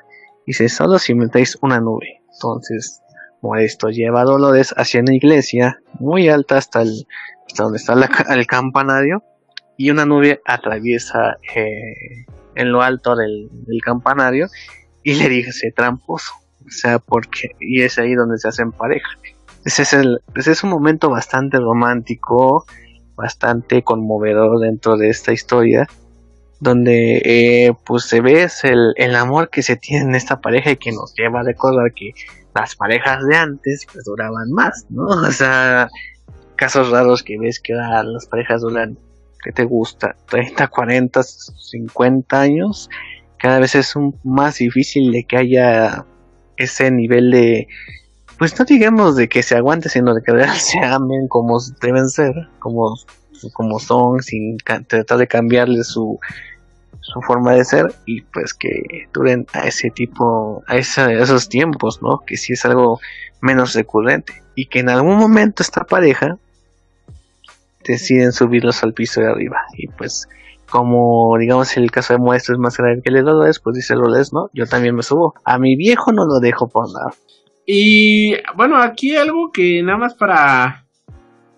[0.45, 2.23] Y dice, solo si me traes una nube.
[2.33, 3.01] Entonces,
[3.41, 7.07] molesto lleva a Dolores hacia una iglesia muy alta hasta, el,
[7.47, 7.95] hasta donde está
[8.35, 9.23] el campanario
[9.77, 13.49] y una nube atraviesa eh, en lo alto del,
[13.83, 14.49] campanario
[15.05, 16.33] y le dice tramposo.
[16.67, 19.09] O sea, porque, y es ahí donde se hacen pareja.
[19.65, 22.67] Ese es, el, es un momento bastante romántico
[23.19, 25.87] bastante conmovedor dentro de esta historia
[26.61, 30.77] donde eh, pues se ve el, el, amor que se tiene en esta pareja y
[30.77, 32.13] que nos lleva a recordar que
[32.55, 35.07] las parejas de antes pues duraban más, ¿no?
[35.29, 35.89] O sea,
[36.57, 38.99] casos raros que ves que las parejas duran,
[39.45, 40.17] ¿qué te gusta?
[40.29, 42.91] 30, 40, 50 años.
[43.39, 46.05] Cada vez es un, más difícil de que haya
[46.57, 47.69] ese nivel de,
[48.39, 52.35] pues no digamos de que se aguante, sino de que se amen como deben ser,
[52.61, 52.97] como,
[53.53, 56.19] como son, sin tratar de cambiarle su,
[57.01, 62.21] su forma de ser y pues que duren a ese tipo, a, esos tiempos, ¿no?
[62.27, 63.01] Que sí es algo
[63.41, 66.39] menos recurrente y que en algún momento esta pareja
[67.85, 70.29] deciden subirlos al piso de arriba y pues
[70.69, 74.33] como digamos el caso de muestra es más grave que el de pues dice Loles,
[74.33, 74.51] ¿no?
[74.53, 75.35] Yo también me subo.
[75.45, 77.15] A mi viejo no lo dejo por nada.
[77.71, 80.87] Y bueno, aquí algo que nada más para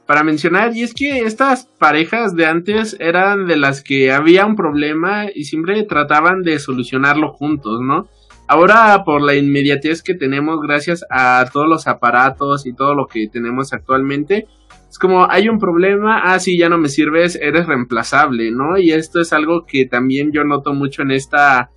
[0.06, 4.56] para mencionar, y es que estas parejas de antes eran de las que había un
[4.56, 8.08] problema y siempre trataban de solucionarlo juntos, ¿no?
[8.48, 13.28] Ahora por la inmediatez que tenemos gracias a todos los aparatos y todo lo que
[13.28, 14.48] tenemos actualmente,
[14.88, 18.78] es como hay un problema, ah sí, ya no me sirves, eres reemplazable, ¿no?
[18.78, 21.70] Y esto es algo que también yo noto mucho en esta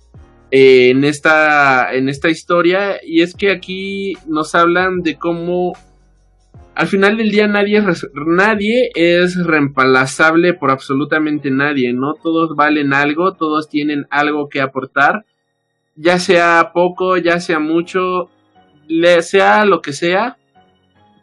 [0.56, 5.72] eh, en esta en esta historia y es que aquí nos hablan de cómo
[6.76, 12.14] al final del día nadie es, nadie es reemplazable por absolutamente nadie, ¿no?
[12.14, 15.24] Todos valen algo, todos tienen algo que aportar,
[15.96, 18.30] ya sea poco, ya sea mucho,
[19.22, 20.36] sea lo que sea,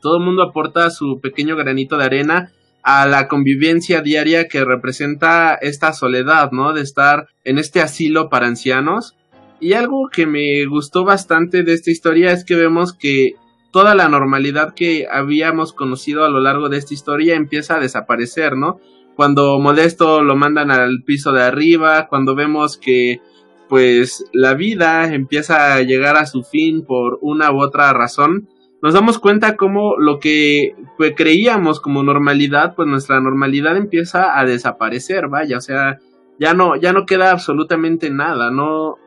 [0.01, 2.51] todo el mundo aporta su pequeño granito de arena
[2.83, 6.73] a la convivencia diaria que representa esta soledad, ¿no?
[6.73, 9.15] De estar en este asilo para ancianos.
[9.61, 13.35] Y algo que me gustó bastante de esta historia es que vemos que
[13.71, 18.57] toda la normalidad que habíamos conocido a lo largo de esta historia empieza a desaparecer,
[18.57, 18.79] ¿no?
[19.15, 23.21] Cuando Modesto lo mandan al piso de arriba, cuando vemos que
[23.69, 28.49] pues la vida empieza a llegar a su fin por una u otra razón,
[28.81, 34.43] nos damos cuenta como lo que pues, creíamos como normalidad, pues nuestra normalidad empieza a
[34.43, 35.99] desaparecer, vaya, o sea,
[36.39, 38.97] ya no, ya no queda absolutamente nada, no,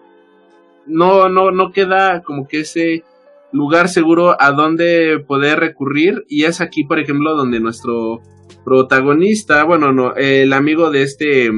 [0.87, 3.05] no, no, no queda como que ese
[3.53, 8.21] lugar seguro a donde poder recurrir y es aquí, por ejemplo, donde nuestro
[8.65, 11.51] protagonista, bueno, no, el amigo de este,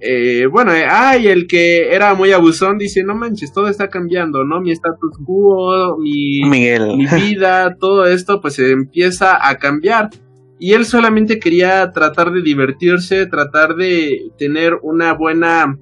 [0.00, 4.44] eh, bueno, eh, ay, el que era muy abusón dice, no manches, todo está cambiando,
[4.44, 4.60] ¿no?
[4.60, 10.10] Mi status quo, mi, mi vida, todo esto pues se empieza a cambiar.
[10.58, 15.78] Y él solamente quería tratar de divertirse, tratar de tener una buena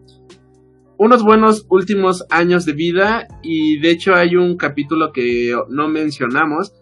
[0.97, 6.73] unos buenos últimos años de vida y de hecho hay un capítulo que no mencionamos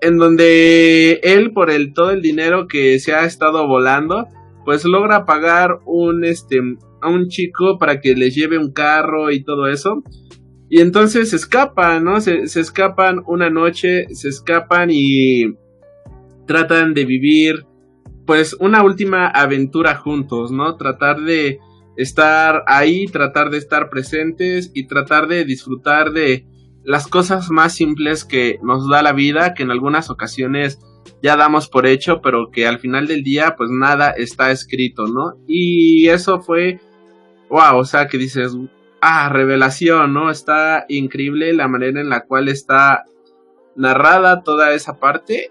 [0.00, 4.26] en donde él por el todo el dinero que se ha estado volando
[4.64, 6.58] pues logra pagar un este
[7.00, 10.02] a un chico para que les lleve un carro y todo eso.
[10.68, 15.54] Y entonces se escapan no se, se escapan una noche se escapan y
[16.46, 17.64] tratan de vivir
[18.26, 21.58] pues una última aventura juntos no tratar de
[22.02, 26.46] estar ahí, tratar de estar presentes y tratar de disfrutar de
[26.82, 30.78] las cosas más simples que nos da la vida, que en algunas ocasiones
[31.22, 35.34] ya damos por hecho, pero que al final del día pues nada está escrito, ¿no?
[35.46, 36.80] Y eso fue,
[37.50, 38.56] wow, o sea, que dices,
[39.02, 40.30] ah, revelación, ¿no?
[40.30, 43.04] Está increíble la manera en la cual está
[43.76, 45.50] narrada toda esa parte.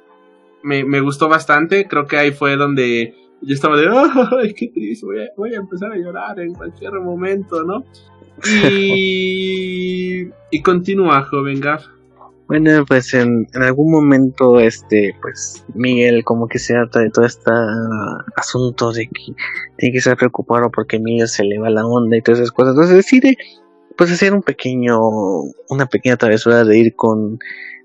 [0.63, 3.87] Me, me gustó bastante, creo que ahí fue donde yo estaba de,
[4.41, 5.05] ¡ay, qué triste!
[5.37, 7.83] Voy a, empezar a llorar en cualquier momento, ¿no?
[8.69, 11.85] Y, y continúa, joven Gaff.
[12.47, 17.23] Bueno, pues en, en, algún momento, este, pues Miguel como que se harta de todo
[17.23, 17.51] este
[18.35, 19.33] asunto de que
[19.77, 22.71] tiene que estar preocupado porque Miguel se le va la onda y todas esas cosas.
[22.71, 23.37] Entonces decide,
[23.95, 24.99] pues hacer un pequeño,
[25.69, 27.37] una pequeña travesura de ir con,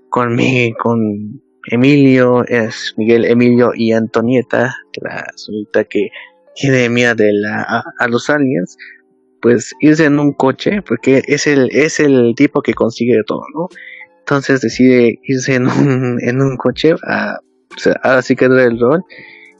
[0.09, 6.09] con Miguel, con Emilio, es Miguel, Emilio y Antonieta, la señorita que
[6.55, 8.77] tiene miedo de la, a, los aliens,
[9.41, 13.67] pues irse en un coche, porque es el, es el tipo que consigue todo, ¿no?
[14.19, 17.39] Entonces decide irse en un, en un coche, a,
[18.03, 19.03] ahora sí que el rol,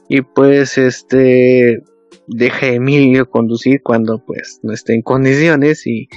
[0.08, 1.82] y pues este
[2.28, 6.08] deja a Emilio conducir cuando pues no esté en condiciones y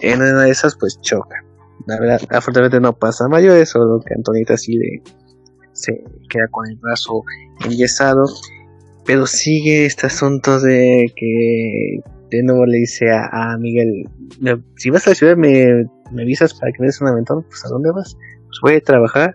[0.00, 1.44] en una de esas pues choca.
[1.90, 5.02] La verdad, afortunadamente no pasa mayores, solo que Antonita sí le
[5.72, 7.22] se queda con el brazo
[7.64, 8.26] enyesado.
[9.04, 14.04] Pero sigue este asunto de que de nuevo le dice a, Miguel,
[14.76, 15.66] si vas a la ciudad me,
[16.12, 18.16] me avisas para que me des un aventón, pues a dónde vas?
[18.46, 19.34] Pues voy a trabajar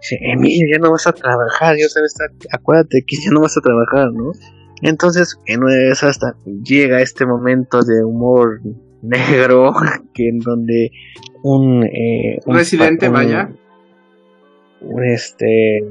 [0.00, 2.14] Dice, Emilio, ya no vas a trabajar, ya sabes,
[2.50, 4.32] acuérdate que ya no vas a trabajar, ¿no?
[4.82, 6.34] Entonces, en una de esas hasta
[6.64, 8.62] llega este momento de humor
[9.02, 9.72] negro,
[10.14, 10.90] que en donde
[11.42, 11.84] un...
[11.84, 13.50] Eh, un residente, vaya.
[14.80, 15.84] Un, este...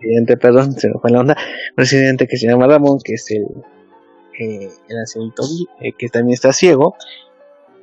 [0.00, 1.36] Residente, perdón, se me fue la onda.
[1.70, 3.44] Un residente que se llama Ramón, que es el...
[4.40, 5.42] Eh, el ancianito
[5.80, 6.94] eh, que también está ciego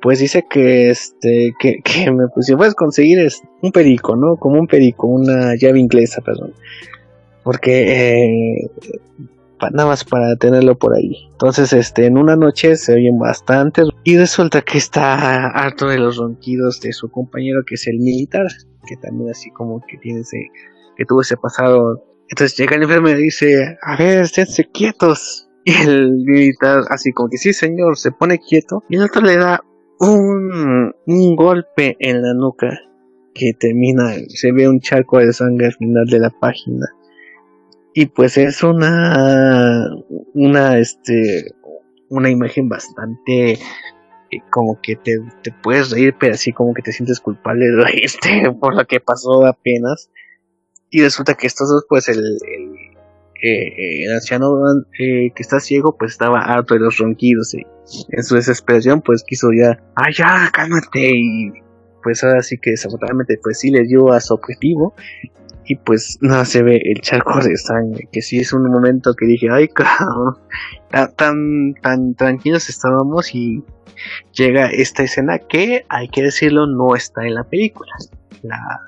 [0.06, 4.36] pues dice que este que, que me si puedes conseguir es un perico, ¿no?
[4.36, 6.54] Como un perico, una llave inglesa, perdón.
[7.42, 8.70] Porque eh,
[9.72, 11.28] nada más para tenerlo por ahí.
[11.32, 16.16] Entonces, este, en una noche se oyen bastante y resulta que está harto de los
[16.16, 18.46] ronquidos de su compañero que es el militar,
[18.86, 20.48] que también así como que tiene ese,
[20.96, 22.04] que tuvo ese pasado.
[22.28, 25.48] Entonces llega el enfermero y dice, a ver, esténse quietos.
[25.64, 29.36] Y el militar así como que sí señor, se pone quieto y el otro le
[29.36, 29.60] da
[29.98, 32.68] un, un golpe en la nuca
[33.34, 36.86] que termina, se ve un charco de sangre al final de la página.
[37.98, 39.88] Y pues es una,
[40.34, 41.54] una, este,
[42.10, 43.58] una imagen bastante eh,
[44.50, 48.76] como que te, te, puedes reír, pero así como que te sientes culpable reírte por
[48.76, 50.10] lo que pasó apenas.
[50.90, 52.20] Y resulta que estos dos, pues el,
[53.42, 54.52] eh, anciano
[54.98, 57.62] eh, que está ciego pues estaba harto de los ronquidos y
[58.10, 61.50] en su desesperación pues quiso ya, ah ya, cálmate y
[62.02, 64.94] pues ahora sí que desafortunadamente pues sí le dio a su objetivo
[65.66, 69.26] y pues nada se ve el charco de sangre que sí es un momento que
[69.26, 70.36] dije ay cabrón
[71.16, 73.62] tan tan tranquilos estábamos y
[74.32, 77.92] llega esta escena que hay que decirlo no está en la película.
[78.42, 78.82] La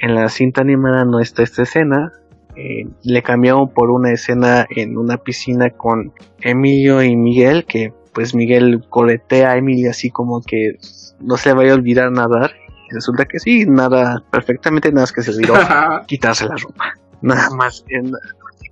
[0.00, 2.12] en la cinta animada no está esta escena.
[2.56, 8.34] Eh, le cambiaron por una escena en una piscina con Emilio y Miguel, que pues
[8.34, 10.76] Miguel coletea a Emilio así como que
[11.20, 12.52] no se vaya a olvidar nadar.
[12.90, 15.54] Y resulta que sí, nada perfectamente, nada más que se olvidó
[16.06, 16.94] quitarse la ropa.
[17.22, 17.84] Nada más.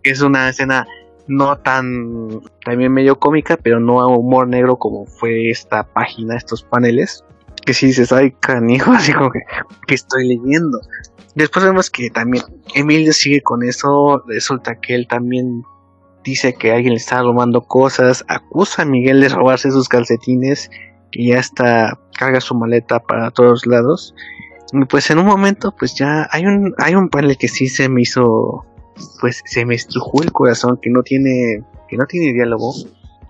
[0.02, 0.86] Es una escena
[1.26, 6.62] no tan también medio cómica, pero no a humor negro como fue esta página, estos
[6.62, 7.24] paneles.
[7.64, 9.40] Que si dices, ay, canijo, así como que,
[9.86, 10.80] que estoy leyendo.
[11.34, 12.44] Después vemos que también
[12.74, 14.22] Emilio sigue con eso.
[14.26, 15.62] Resulta que él también
[16.24, 18.24] dice que alguien le está robando cosas.
[18.28, 20.70] Acusa a Miguel de robarse sus calcetines.
[21.10, 24.14] Que ya está, carga su maleta para todos lados.
[24.72, 27.88] Y pues en un momento, pues ya hay un, hay un panel que sí se
[27.88, 28.64] me hizo,
[29.20, 32.72] pues se me estrujó el corazón, que no tiene, que no tiene diálogo.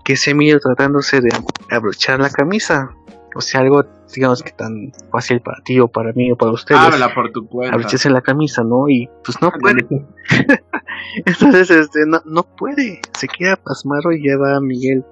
[0.05, 1.29] Que es Emilio tratándose de
[1.71, 2.89] abrochar la camisa.
[3.35, 6.79] O sea, algo digamos que tan fácil para ti o para mí o para ustedes.
[6.79, 7.75] Habla por tu cuenta.
[7.75, 8.87] Abrochese la camisa, ¿no?
[8.89, 9.85] Y pues no puede.
[11.25, 13.01] Entonces, este, no, no puede.
[13.17, 15.03] Se queda pasmado y lleva a Miguel,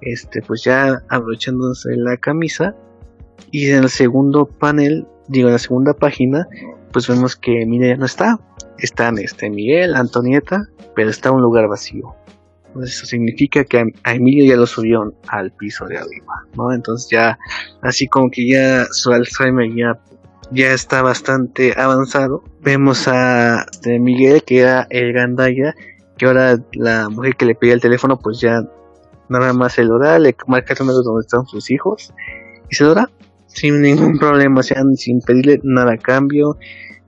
[0.00, 2.74] este, pues ya abrochándose la camisa.
[3.50, 6.46] Y en el segundo panel, digo, en la segunda página,
[6.92, 8.38] pues vemos que Emilia ya no está.
[8.78, 12.14] Están este Miguel, Antonieta, pero está un lugar vacío.
[12.82, 16.72] Eso significa que a Emilio ya lo subieron al piso de arriba, ¿no?
[16.72, 17.38] Entonces ya,
[17.82, 20.00] así como que ya su Alzheimer ya,
[20.50, 22.42] ya está bastante avanzado.
[22.62, 25.74] Vemos a este, Miguel, que era el gandaya,
[26.16, 28.62] que ahora la mujer que le pedía el teléfono, pues ya
[29.28, 32.12] nada más se lo da, le marca el número donde están sus hijos
[32.70, 33.10] y se lo da
[33.54, 36.58] sin ningún problema, o sea, sin pedirle nada a cambio.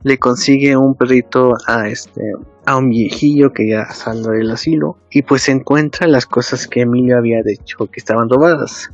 [0.03, 2.23] Le consigue un perrito a este
[2.65, 7.17] a un viejillo que ya salió del asilo y pues encuentra las cosas que Emilio
[7.17, 8.91] había dicho que estaban robadas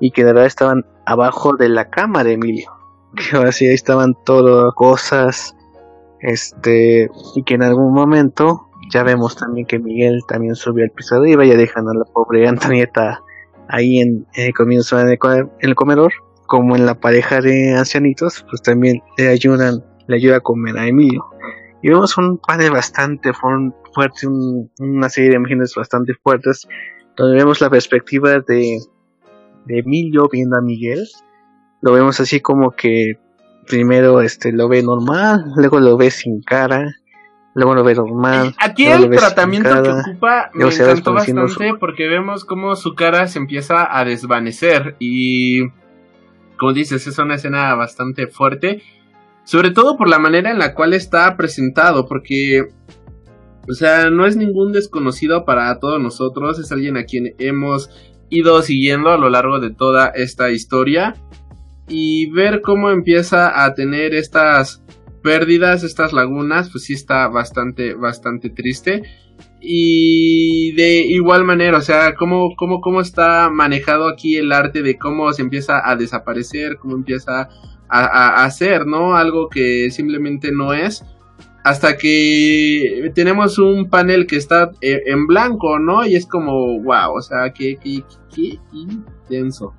[0.00, 2.70] y que de verdad estaban abajo de la cama de Emilio.
[3.30, 5.54] Que así ahí estaban todas cosas
[6.20, 11.16] este y que en algún momento ya vemos también que Miguel también subió al piso
[11.16, 13.20] de arriba ya dejan a la pobre Antonieta
[13.68, 15.08] ahí en, el comienzo en
[15.60, 16.12] el comedor
[16.46, 20.86] como en la pareja de ancianitos pues también le ayudan le ayuda a comer a
[20.86, 21.24] Emilio
[21.82, 24.28] y vemos un panel bastante fuerte,
[24.78, 26.68] una serie de imágenes bastante fuertes,
[27.16, 28.78] donde vemos la perspectiva de,
[29.66, 31.04] de Emilio viendo a Miguel.
[31.80, 33.18] Lo vemos así como que
[33.66, 36.94] primero este lo ve normal, luego lo ve sin cara,
[37.54, 38.54] luego lo ve normal.
[38.58, 43.96] Aquí el tratamiento que ocupa me encantó bastante porque vemos cómo su cara se empieza
[43.96, 45.68] a desvanecer y
[46.58, 48.82] como dices, es una escena bastante fuerte
[49.44, 52.62] sobre todo por la manera en la cual está presentado, porque,
[53.68, 57.90] o sea, no es ningún desconocido para todos nosotros, es alguien a quien hemos
[58.30, 61.14] ido siguiendo a lo largo de toda esta historia.
[61.88, 64.81] Y ver cómo empieza a tener estas
[65.22, 69.02] pérdidas, estas lagunas, pues sí está bastante, bastante triste.
[69.60, 74.98] Y de igual manera, o sea, cómo, cómo, cómo está manejado aquí el arte de
[74.98, 77.48] cómo se empieza a desaparecer, cómo empieza
[77.88, 79.16] a, hacer, ¿no?
[79.16, 81.04] Algo que simplemente no es.
[81.64, 86.04] hasta que tenemos un panel que está eh, en blanco, ¿no?
[86.04, 88.02] Y es como, wow, o sea, qué, qué,
[88.34, 89.74] qué intenso.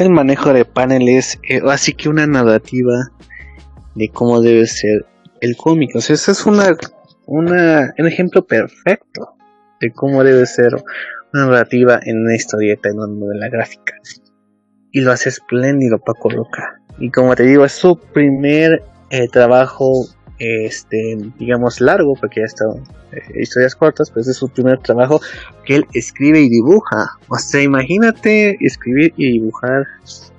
[0.00, 3.10] El manejo de paneles, eh, así que una narrativa
[3.94, 5.06] de cómo debe ser
[5.40, 5.94] el cómic.
[5.94, 6.76] O sea, ese es una,
[7.26, 9.34] una, un ejemplo perfecto
[9.80, 10.74] de cómo debe ser
[11.32, 13.94] una narrativa en una historieta, en una novela gráfica.
[14.90, 16.80] Y lo hace espléndido Paco Roca.
[16.98, 20.06] Y como te digo, es su primer eh, trabajo,
[20.38, 22.64] este, digamos, largo, porque ya está
[23.12, 25.20] eh, historias cortas, pero es su primer trabajo
[25.64, 27.10] que él escribe y dibuja.
[27.28, 29.86] O sea, imagínate escribir y dibujar,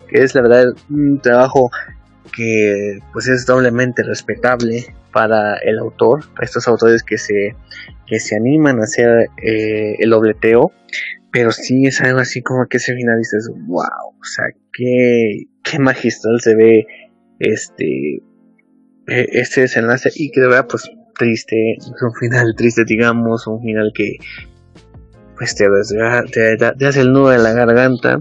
[0.08, 1.70] que es la verdad un trabajo
[2.36, 7.56] que pues es doblemente respetable para el autor, para estos autores que se,
[8.08, 10.72] que se animan a hacer eh, el dobleteo,
[11.32, 15.80] pero sí es algo así como que ese final dices, wow, o sea, qué, qué
[15.80, 16.86] magistral se ve
[17.40, 18.22] este,
[19.10, 23.92] e, este desenlace y que de verdad pues triste, un final triste digamos, un final
[23.94, 24.18] que
[25.38, 25.68] pues te,
[26.32, 28.20] te, te hace el nudo en la garganta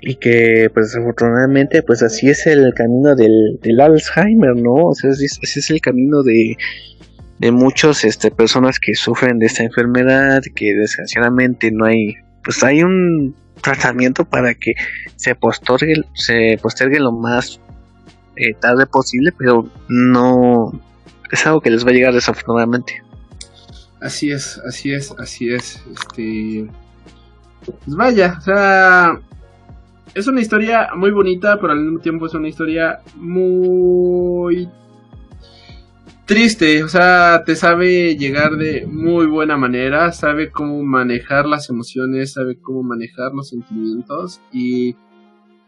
[0.00, 4.86] y que pues desafortunadamente pues así es el camino del, del Alzheimer, ¿no?
[4.86, 6.56] O sea, ese es el camino de,
[7.38, 12.14] de muchos este, personas que sufren de esta enfermedad, que desgraciadamente no hay,
[12.44, 14.72] pues hay un tratamiento para que
[15.16, 17.60] se postergue, se postergue lo más
[18.40, 20.72] eh, tarde posible, pero no
[21.30, 23.02] es algo que les va a llegar desafortunadamente.
[24.00, 25.82] Así es, así es, así es.
[25.92, 26.66] Este,
[27.66, 29.20] pues vaya, o sea,
[30.14, 34.68] es una historia muy bonita, pero al mismo tiempo es una historia muy
[36.24, 36.82] triste.
[36.82, 42.56] O sea, te sabe llegar de muy buena manera, sabe cómo manejar las emociones, sabe
[42.58, 44.96] cómo manejar los sentimientos y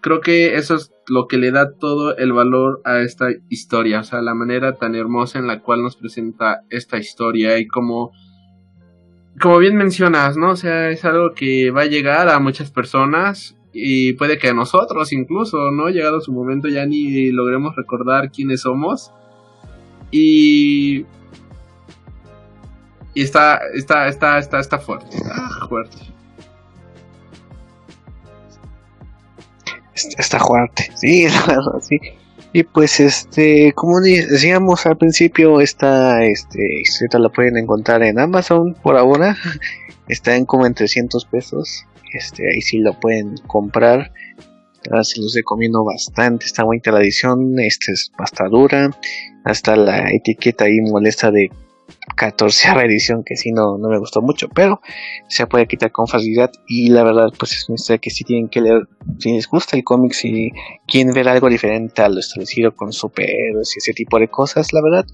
[0.03, 4.01] creo que eso es lo que le da todo el valor a esta historia.
[4.01, 8.13] O sea, la manera tan hermosa en la cual nos presenta esta historia y como
[9.41, 10.51] como bien mencionas, ¿no?
[10.51, 14.55] O sea, es algo que va a llegar a muchas personas y puede que a
[14.55, 15.89] nosotros incluso, ¿no?
[15.89, 19.13] Llegado su momento ya ni logremos recordar quiénes somos.
[20.11, 21.07] Y...
[23.15, 26.12] Y está, está, está, está, está fuerte, está fuerte.
[29.95, 31.27] Está fuerte, sí,
[31.81, 32.01] sí.
[32.55, 36.83] Y pues este, como decíamos al principio, esta este
[37.19, 39.37] la pueden encontrar en Amazon por ahora.
[40.09, 41.87] Está en como en 300 pesos.
[42.13, 44.13] Este, ahí sí lo pueden comprar.
[45.03, 46.45] se los recomiendo bastante.
[46.45, 47.59] Está muy la edición.
[47.59, 48.91] Este es pasta dura.
[49.45, 51.51] Hasta la etiqueta ahí molesta de
[52.17, 54.81] 14 edición que sí no, no me gustó mucho, pero
[55.29, 58.49] se puede quitar con facilidad y la verdad pues es una historia que sí tienen
[58.49, 58.89] que leer
[59.19, 60.51] si les gusta el cómic, si
[60.87, 64.83] quieren ver algo diferente a lo establecido con superhéroes y ese tipo de cosas, la
[64.83, 65.07] verdad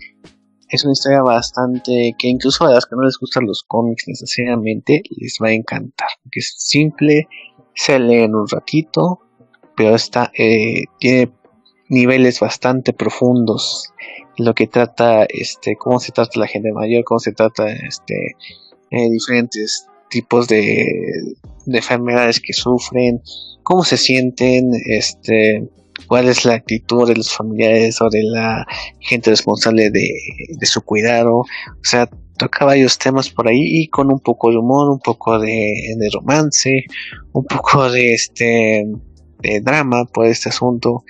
[0.68, 5.02] es una historia bastante que incluso a las que no les gustan los cómics necesariamente
[5.10, 6.08] les va a encantar.
[6.30, 7.26] Que es simple,
[7.74, 9.20] se lee en un ratito,
[9.76, 11.32] pero está, eh, tiene
[11.88, 13.92] niveles bastante profundos.
[14.38, 18.36] Lo que trata, este, cómo se trata la gente mayor, cómo se trata, este,
[18.90, 20.86] eh, diferentes tipos de,
[21.66, 23.20] de enfermedades que sufren,
[23.62, 25.68] cómo se sienten, este,
[26.06, 28.66] cuál es la actitud de los familiares o de la
[29.00, 30.08] gente responsable de,
[30.62, 31.38] su cuidado.
[31.38, 31.46] O
[31.82, 32.08] sea,
[32.38, 36.84] toca varios temas por ahí y con un poco de humor, un poco de, romance,
[37.32, 38.84] un poco de este
[39.40, 41.04] de drama por este asunto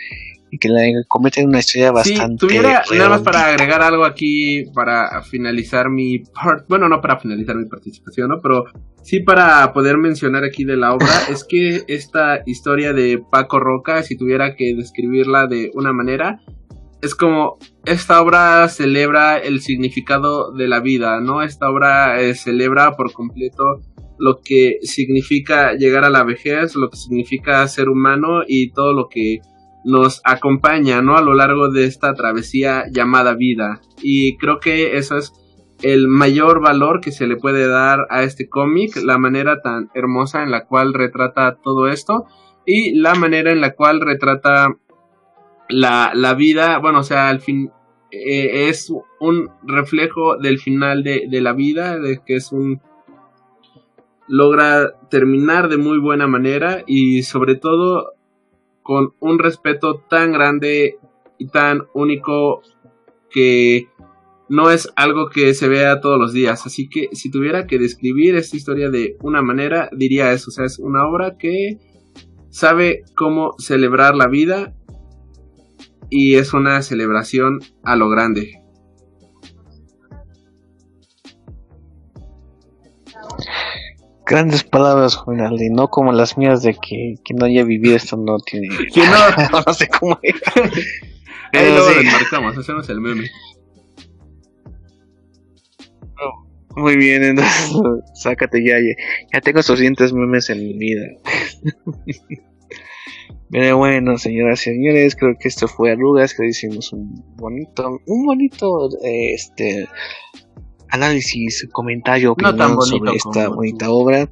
[0.51, 2.47] y que le cometen una historia bastante.
[2.47, 7.19] Si tuviera nada más para agregar algo aquí para finalizar mi part, bueno, no para
[7.19, 8.41] finalizar mi participación, ¿no?
[8.41, 8.65] Pero
[9.03, 14.03] sí para poder mencionar aquí de la obra, es que esta historia de Paco Roca,
[14.03, 16.41] si tuviera que describirla de una manera,
[17.01, 21.43] es como esta obra celebra el significado de la vida, ¿no?
[21.43, 23.83] Esta obra eh, celebra por completo
[24.19, 29.09] lo que significa llegar a la vejez, lo que significa ser humano y todo lo
[29.09, 29.39] que
[29.85, 31.17] nos acompaña, ¿no?
[31.17, 33.81] A lo largo de esta travesía llamada vida.
[34.03, 35.33] Y creo que eso es
[35.83, 40.43] el mayor valor que se le puede dar a este cómic, la manera tan hermosa
[40.43, 42.27] en la cual retrata todo esto
[42.67, 44.69] y la manera en la cual retrata
[45.69, 47.71] la, la vida, bueno, o sea, al fin
[48.11, 52.81] eh, es un reflejo del final de, de la vida, de que es un
[54.27, 58.13] logra terminar de muy buena manera y sobre todo
[58.89, 60.97] con un respeto tan grande
[61.37, 62.63] y tan único
[63.31, 63.87] que
[64.49, 66.65] no es algo que se vea todos los días.
[66.65, 70.49] Así que si tuviera que describir esta historia de una manera, diría eso.
[70.49, 71.77] O sea, es una obra que
[72.49, 74.75] sabe cómo celebrar la vida
[76.09, 78.63] y es una celebración a lo grande.
[84.29, 88.19] Grandes palabras, Juan Aldi, no como las mías de que, que no haya vivido esto
[88.19, 88.69] no tiene...
[88.95, 90.35] Que no, no sé cómo es.
[91.55, 91.95] ahí luego sí.
[91.95, 93.25] lo enmarcamos, hacemos el meme.
[96.77, 97.73] Muy bien, entonces
[98.15, 98.95] sácate ya, ya,
[99.33, 101.07] ya tengo suficientes memes en mi vida.
[103.51, 108.27] Pero bueno, señoras y señores, creo que esto fue Arrugas, que hicimos un bonito, un
[108.27, 109.89] bonito, eh, este,
[110.91, 113.93] análisis, comentario, opinión sobre esta bonita tú.
[113.93, 114.29] obra.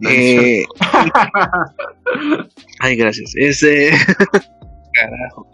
[0.00, 0.64] No, Eh,
[2.80, 3.32] ay, gracias.
[3.36, 3.90] Este,
[4.92, 5.46] carajo.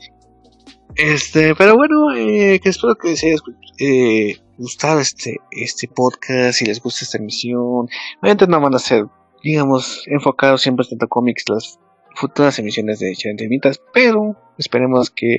[0.97, 3.37] Este, pero bueno, eh, que espero que les haya
[3.79, 7.89] eh, gustado este, este podcast, si les gusta esta emisión.
[8.21, 9.07] Obviamente no van a ser,
[9.43, 11.79] digamos, enfocados siempre tanto cómics las
[12.15, 15.39] futuras emisiones de Charentemitas, pero esperemos que,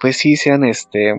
[0.00, 1.14] pues sí sean, este,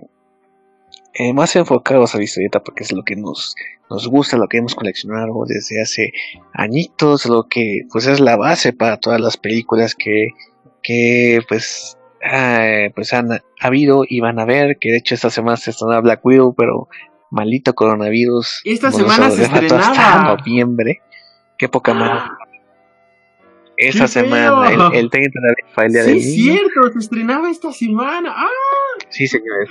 [1.13, 3.55] eh, más enfocados a la historieta, porque es lo que nos,
[3.89, 6.11] nos gusta, lo que hemos coleccionado desde hace
[6.53, 10.29] añitos, lo que, pues es la base para todas las películas que,
[10.81, 13.27] que, pues, eh, pues han
[13.59, 16.87] habido y van a ver, que de hecho esta semana se estrenó Black Widow, pero
[17.31, 18.61] maldito coronavirus.
[18.63, 20.35] Esta semana se todo hasta estrenaba.
[20.37, 21.01] noviembre.
[21.57, 22.21] Qué poca madre.
[23.75, 26.53] Esta ¡Qué semana, el, el 30 de abril el día Sí, es niño.
[26.53, 28.31] cierto, se estrenaba esta semana.
[28.35, 28.47] ¡Ah!
[29.09, 29.69] Sí, señores.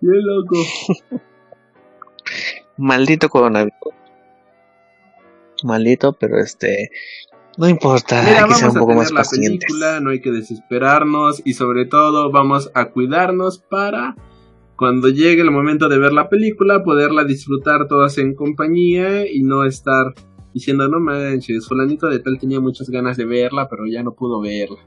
[0.00, 0.56] ¡Qué loco!
[2.76, 3.74] Maldito coronavirus.
[5.64, 6.90] Maldito, pero este.
[7.58, 9.66] No importa, Mira, hay que ser un a poco más la pacientes.
[9.66, 14.16] película, no hay que desesperarnos y sobre todo vamos a cuidarnos para
[14.76, 19.64] cuando llegue el momento de ver la película poderla disfrutar todas en compañía y no
[19.64, 20.14] estar
[20.54, 24.40] diciendo no manches, fulanito de tal tenía muchas ganas de verla pero ya no pudo
[24.40, 24.78] verla.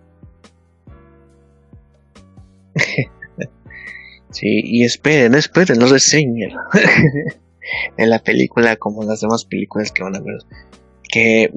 [4.33, 6.51] Sí, y esperen, esperen, no reseñen
[7.97, 10.39] en la película como las demás películas que van a ver.
[11.09, 11.51] Que,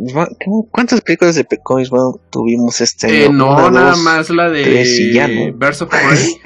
[0.44, 3.32] ¿cu- ¿Cuántas películas de cómics bueno, tuvimos este Eh, año?
[3.32, 5.52] no, Una, nada dos, más la de tres y ya, ¿no?
[5.54, 6.36] Birds of Prey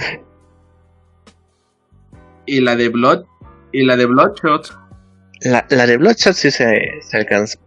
[2.46, 3.24] y la de Blood
[3.72, 4.72] y la de Bloodshot
[5.42, 7.58] La, la de Bloodshot sí se, se alcanza.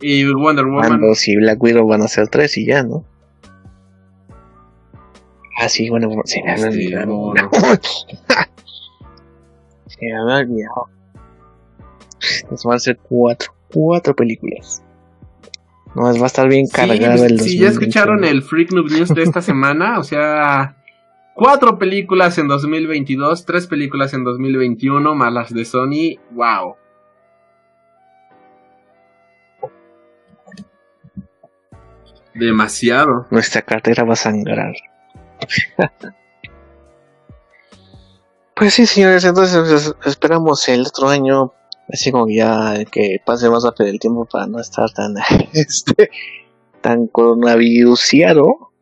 [0.00, 1.00] y Wonder Woman.
[1.14, 3.04] Si Black Widow van a ser tres y ya, ¿no?
[5.60, 7.34] Ah, sí, bueno, se me había olvidado.
[9.86, 10.88] se me había olvidado.
[12.48, 14.84] Nos van a ser cuatro, cuatro películas.
[15.96, 17.70] No, va a estar bien cargado el si ya 2021.
[17.70, 20.76] escucharon el Freak Noob News de esta semana, o sea,
[21.34, 26.76] cuatro películas en 2022, tres películas en 2021, más las de Sony, wow.
[32.34, 33.26] Demasiado.
[33.30, 34.74] Nuestra cartera va a sangrar.
[38.54, 41.52] pues sí, señores, entonces es- esperamos el otro año,
[41.92, 45.14] así como ya que pase más rápido el tiempo para no estar tan,
[45.52, 46.10] este,
[46.80, 48.72] tan coronavirusiado.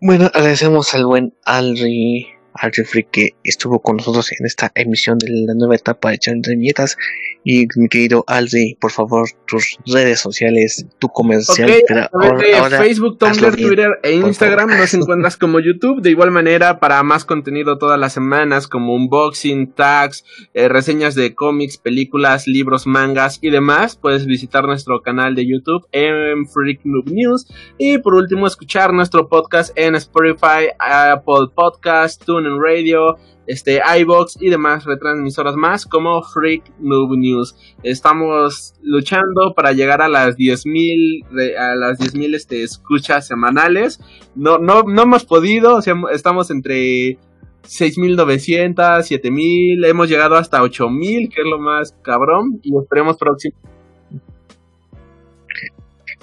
[0.00, 5.28] Bueno, agradecemos al buen Alri, Alri Freak que estuvo con nosotros en esta emisión de
[5.30, 6.96] la nueva etapa de Chandrañetas.
[7.42, 11.70] Y mi querido Alri, por favor, tus redes sociales, tu comercial.
[11.88, 16.02] Pero través ahora- Facebook, Tumblr, bien, Twitter e Instagram nos encuentras como YouTube.
[16.02, 21.34] De igual manera, para más contenido todas las semanas, como unboxing, tags, eh, reseñas de
[21.34, 27.10] cómics, películas, libros, mangas y demás, puedes visitar nuestro canal de YouTube en Freak Noob
[27.10, 27.46] News.
[27.78, 33.16] Y por último, escuchar nuestro podcast en Spotify, Apple Podcast, TuneIn Radio.
[33.46, 37.56] Este, iBox y demás retransmisoras más como Freak Noob News.
[37.82, 44.00] Estamos luchando para llegar a las 10.000 re- a las 10.000 este, escuchas semanales.
[44.36, 47.18] No, no, no hemos podido, o sea, estamos entre
[47.64, 53.56] 6.900, 7.000, hemos llegado hasta 8.000, que es lo más cabrón, y esperemos próximo.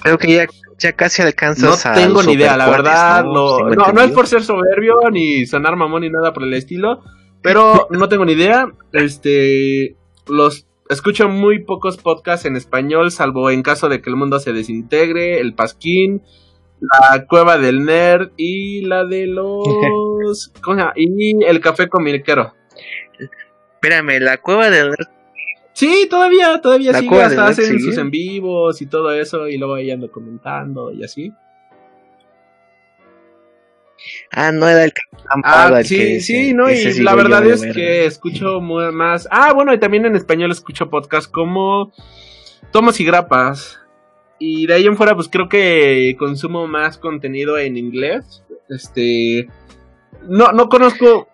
[0.01, 3.59] Creo que ya, ya casi No alcanzas a tengo ni idea, la verdad, ¿no?
[3.59, 7.01] no, no, no es por ser soberbio ni sonar mamón ni nada por el estilo,
[7.41, 8.71] pero no tengo ni idea.
[8.93, 9.95] Este,
[10.27, 14.53] los escucho muy pocos podcasts en español, salvo en caso de que el mundo se
[14.53, 16.21] desintegre, el Pasquín,
[16.79, 19.67] la Cueva del Nerd y la de los.
[20.95, 22.53] Y el Café Comiquero.
[23.75, 25.07] Espérame, la cueva del nerd.
[25.77, 29.75] Sí, todavía, todavía La sigue, hasta hacen sus en vivos y todo eso, y luego
[29.75, 31.31] ahí ando comentando y así.
[34.31, 34.93] Ah, no era el
[35.43, 37.73] Ah, sí, que- sí, no, y la verdad es ver.
[37.75, 39.27] que escucho más.
[39.29, 41.93] Ah, bueno, y también en español escucho podcasts como
[42.71, 43.79] Tomos y Grapas.
[44.39, 48.43] Y de ahí en fuera, pues creo que consumo más contenido en inglés.
[48.67, 49.47] Este.
[50.27, 51.27] No, no conozco.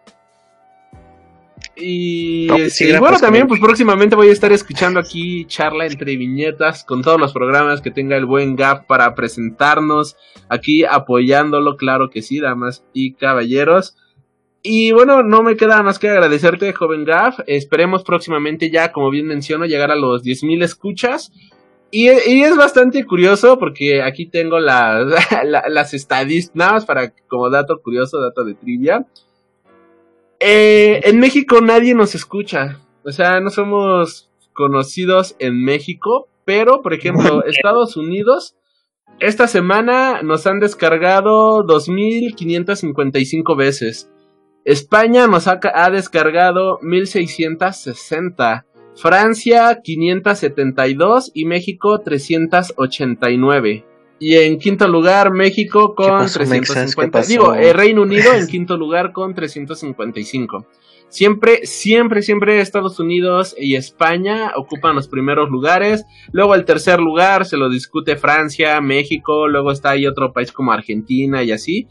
[1.76, 7.02] Y, este, bueno, también, pues próximamente voy a estar escuchando aquí charla entre viñetas con
[7.02, 10.16] todos los programas que tenga el buen Gap para presentarnos.
[10.50, 13.96] Aquí apoyándolo, claro que sí, damas y caballeros.
[14.62, 17.40] Y bueno, no me queda más que agradecerte, joven Gaf.
[17.48, 21.32] Esperemos próximamente ya, como bien menciono, llegar a los 10.000 escuchas.
[21.96, 28.20] Y, es bastante curioso porque aquí tengo las estadísticas, nada más para como dato curioso,
[28.20, 29.06] dato de trivia.
[30.46, 36.94] Eh, en México nadie nos escucha, o sea, no somos conocidos en México, pero por
[36.94, 38.58] ejemplo, Estados Unidos,
[39.22, 44.12] esta semana nos han descargado 2.555 veces.
[44.66, 48.66] España nos ha, ha descargado 1.660.
[48.96, 53.86] Francia 572 y México 389.
[54.20, 57.22] Y en quinto lugar México con 350.
[57.24, 60.66] Digo, el Reino Unido en quinto lugar con 355.
[61.14, 66.06] Siempre, siempre, siempre Estados Unidos y España ocupan los primeros lugares.
[66.32, 69.48] Luego el tercer lugar se lo discute Francia, México.
[69.48, 71.88] Luego está ahí otro país como Argentina y así.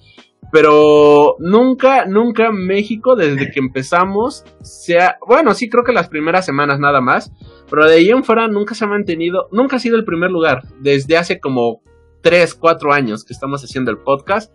[0.51, 5.19] Pero nunca, nunca México, desde que empezamos, sea.
[5.27, 7.33] Bueno, sí, creo que las primeras semanas nada más.
[7.71, 9.49] Pero de ahí en fuera nunca se ha mantenido.
[9.53, 10.63] Nunca ha sido el primer lugar.
[10.81, 11.81] Desde hace como
[12.23, 14.53] 3, 4 años que estamos haciendo el podcast.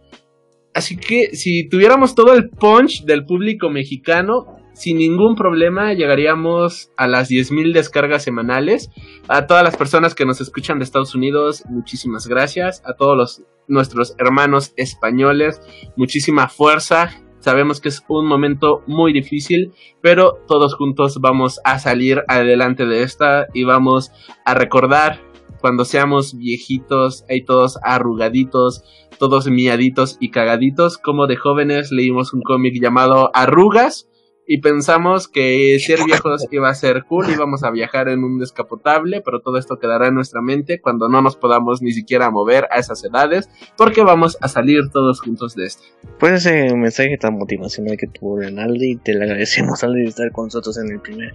[0.74, 7.08] Así que si tuviéramos todo el punch del público mexicano, sin ningún problema llegaríamos a
[7.08, 8.92] las 10.000 descargas semanales.
[9.28, 12.84] A todas las personas que nos escuchan de Estados Unidos, muchísimas gracias.
[12.86, 15.62] A todos los, nuestros hermanos españoles,
[15.96, 17.10] muchísima fuerza.
[17.40, 23.02] Sabemos que es un momento muy difícil, pero todos juntos vamos a salir adelante de
[23.02, 24.12] esta y vamos
[24.46, 25.22] a recordar
[25.60, 28.84] cuando seamos viejitos, ahí todos arrugaditos,
[29.18, 34.08] todos miaditos y cagaditos, como de jóvenes leímos un cómic llamado Arrugas
[34.48, 39.22] y pensamos que ser viejos iba a ser cool, íbamos a viajar en un descapotable,
[39.22, 42.80] pero todo esto quedará en nuestra mente cuando no nos podamos ni siquiera mover a
[42.80, 45.84] esas edades, porque vamos a salir todos juntos de esto.
[46.18, 50.46] Pues ese mensaje tan motivacional que tuvo Renaldi, te le agradecemos al de estar con
[50.46, 51.34] nosotros en el primer,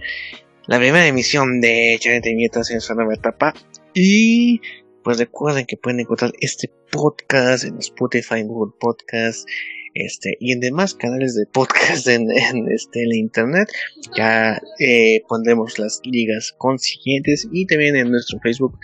[0.65, 3.53] la primera emisión de Charente Nietas en su nueva etapa.
[3.93, 4.61] Y
[5.03, 9.47] pues recuerden que pueden encontrar este podcast en Spotify, en Google Podcast,
[9.93, 12.31] este, y en demás canales de podcast en,
[12.71, 13.69] este, en internet.
[14.15, 18.77] Ya eh, pondremos las ligas consiguientes y también en nuestro Facebook,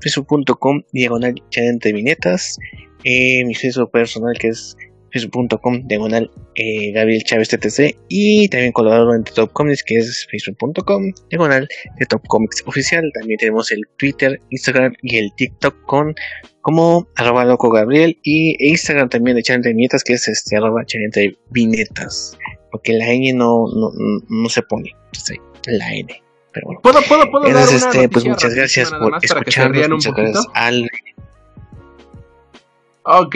[0.00, 2.58] facebook.com diagonal entre viñetas.
[3.04, 4.76] Eh, mi Facebook personal que es
[5.12, 11.12] facebook.com diagonal eh, Gabriel Chávez TTC y también colaborador en Top Comics que es facebook.com
[11.30, 13.10] diagonal de Top Comics oficial.
[13.14, 16.14] También tenemos el Twitter, Instagram y el TikTok con
[16.62, 20.84] como arroba loco Gabriel y Instagram también de Channel de Viñetas que es este arroba
[20.84, 22.36] Channel de Viñetas
[22.70, 23.90] porque la N no, no,
[24.28, 24.92] no se pone
[25.66, 26.80] la N pero bueno.
[26.82, 30.90] ¿Puedo, puedo, puedo Entonces, este, pues muchas gracias por escucharnos muchas gracias al
[33.02, 33.34] Ok,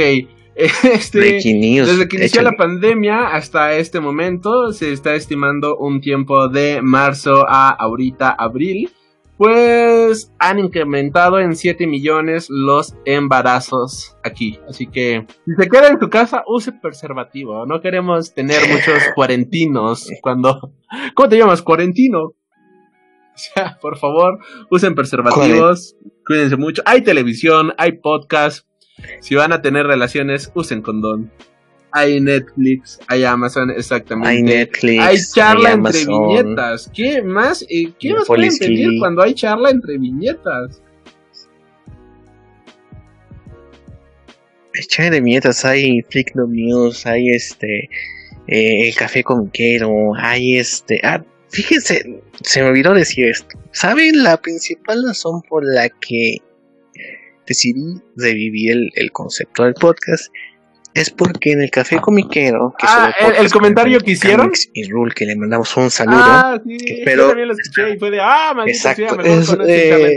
[0.84, 6.80] Este, desde que inició la pandemia hasta este momento se está estimando un tiempo de
[6.80, 8.90] marzo a ahorita abril.
[9.36, 14.60] Pues han incrementado en 7 millones los embarazos aquí.
[14.68, 17.66] Así que si se queda en tu casa, use preservativo.
[17.66, 20.72] No queremos tener muchos cuarentinos cuando...
[21.14, 21.62] ¿Cómo te llamas?
[21.62, 22.34] Cuarentino.
[23.34, 24.38] O sea, por favor,
[24.70, 25.96] usen preservativos.
[26.24, 26.82] Cuídense mucho.
[26.86, 28.64] Hay televisión, hay podcast
[29.20, 31.30] si van a tener relaciones, usen condón.
[31.96, 34.28] Hay Netflix, hay Amazon, exactamente.
[34.28, 35.00] Hay Netflix.
[35.00, 36.90] Hay charla entre viñetas.
[36.92, 37.62] ¿Qué más?
[37.68, 40.82] Eh, ¿Qué más pueden pedir cuando hay charla entre viñetas?
[44.74, 47.88] Hay charla de viñetas, hay Flick No News, hay este.
[48.48, 51.00] Eh, el café conquero, hay este.
[51.04, 53.56] Ah, fíjense, se me olvidó decir esto.
[53.70, 56.38] ¿Saben la principal razón por la que
[57.46, 60.30] decidí revivir el, el concepto del podcast
[60.94, 64.52] es porque en el café comiquero que ah, el, comentario que hicieron.
[64.72, 68.12] Y Rule que le mandamos un saludo ah, sí, pero también lo escuché y fue
[68.12, 70.16] de ah exacto es, eh,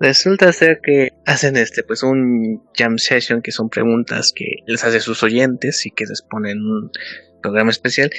[0.00, 4.98] resulta ser que hacen este pues un jam session que son preguntas que les hace
[4.98, 6.90] sus oyentes y que les ponen un
[7.40, 8.10] programa especial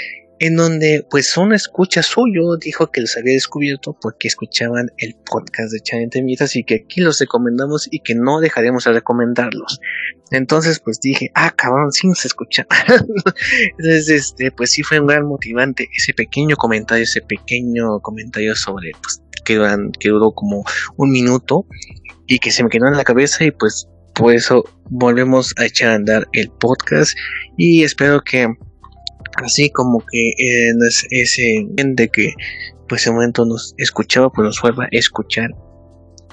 [0.42, 5.72] en donde pues una escucha suyo dijo que los había descubierto porque escuchaban el podcast
[5.72, 9.80] de Channel y que aquí los recomendamos y que no dejaremos de recomendarlos.
[10.32, 12.66] Entonces pues dije, ah cabrón, sí nos escucha.
[13.78, 18.94] Entonces este pues sí fue un gran motivante ese pequeño comentario, ese pequeño comentario sobre
[19.00, 19.64] pues que,
[20.00, 20.64] que duró como
[20.98, 21.68] un minuto
[22.26, 25.92] y que se me quedó en la cabeza y pues por eso volvemos a echar
[25.92, 27.16] a andar el podcast
[27.58, 28.48] y espero que
[29.36, 30.80] así como que en
[31.10, 32.34] ese de que
[32.88, 35.50] pues ese momento nos escuchaba pues nos vuelva a escuchar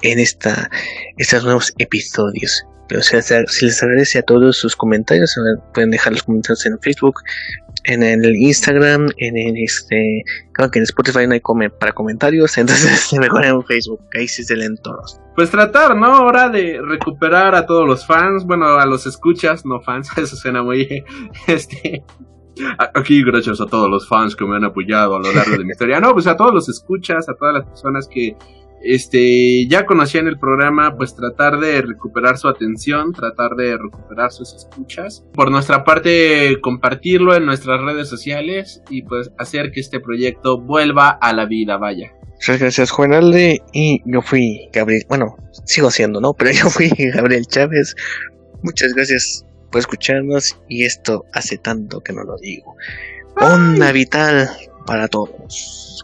[0.01, 0.69] en esta
[1.17, 2.65] estos nuevos episodios
[2.97, 5.35] o sea, se les agradece a todos sus comentarios.
[5.73, 7.19] Pueden dejar los comentarios en Facebook,
[7.83, 10.23] en el Instagram, en el este.
[10.53, 11.41] Claro que en Spotify no hay
[11.79, 15.19] para comentarios, entonces mejor en Facebook, ahí sí se leen todos.
[15.35, 16.07] Pues tratar, ¿no?
[16.07, 20.63] Ahora de recuperar a todos los fans, bueno, a los escuchas, no fans, eso suena
[20.63, 21.03] muy.
[21.47, 22.03] Este.
[22.77, 25.71] Aquí, gracias a todos los fans que me han apoyado a lo largo de mi
[25.71, 25.99] historia.
[25.99, 28.35] No, pues a todos los escuchas, a todas las personas que
[28.81, 34.53] este, ya conocían el programa, pues tratar de recuperar su atención, tratar de recuperar sus
[34.53, 35.25] escuchas.
[35.33, 41.09] Por nuestra parte, compartirlo en nuestras redes sociales y pues hacer que este proyecto vuelva
[41.09, 42.13] a la vida, vaya.
[42.33, 43.61] Muchas gracias, Juan Alde.
[43.73, 45.35] Y yo fui Gabriel, bueno,
[45.65, 46.33] sigo siendo, ¿no?
[46.33, 47.95] Pero yo fui Gabriel Chávez.
[48.63, 52.75] Muchas gracias por escucharnos y esto hace tanto que no lo digo.
[53.39, 54.49] Onda vital
[54.85, 56.03] para todos.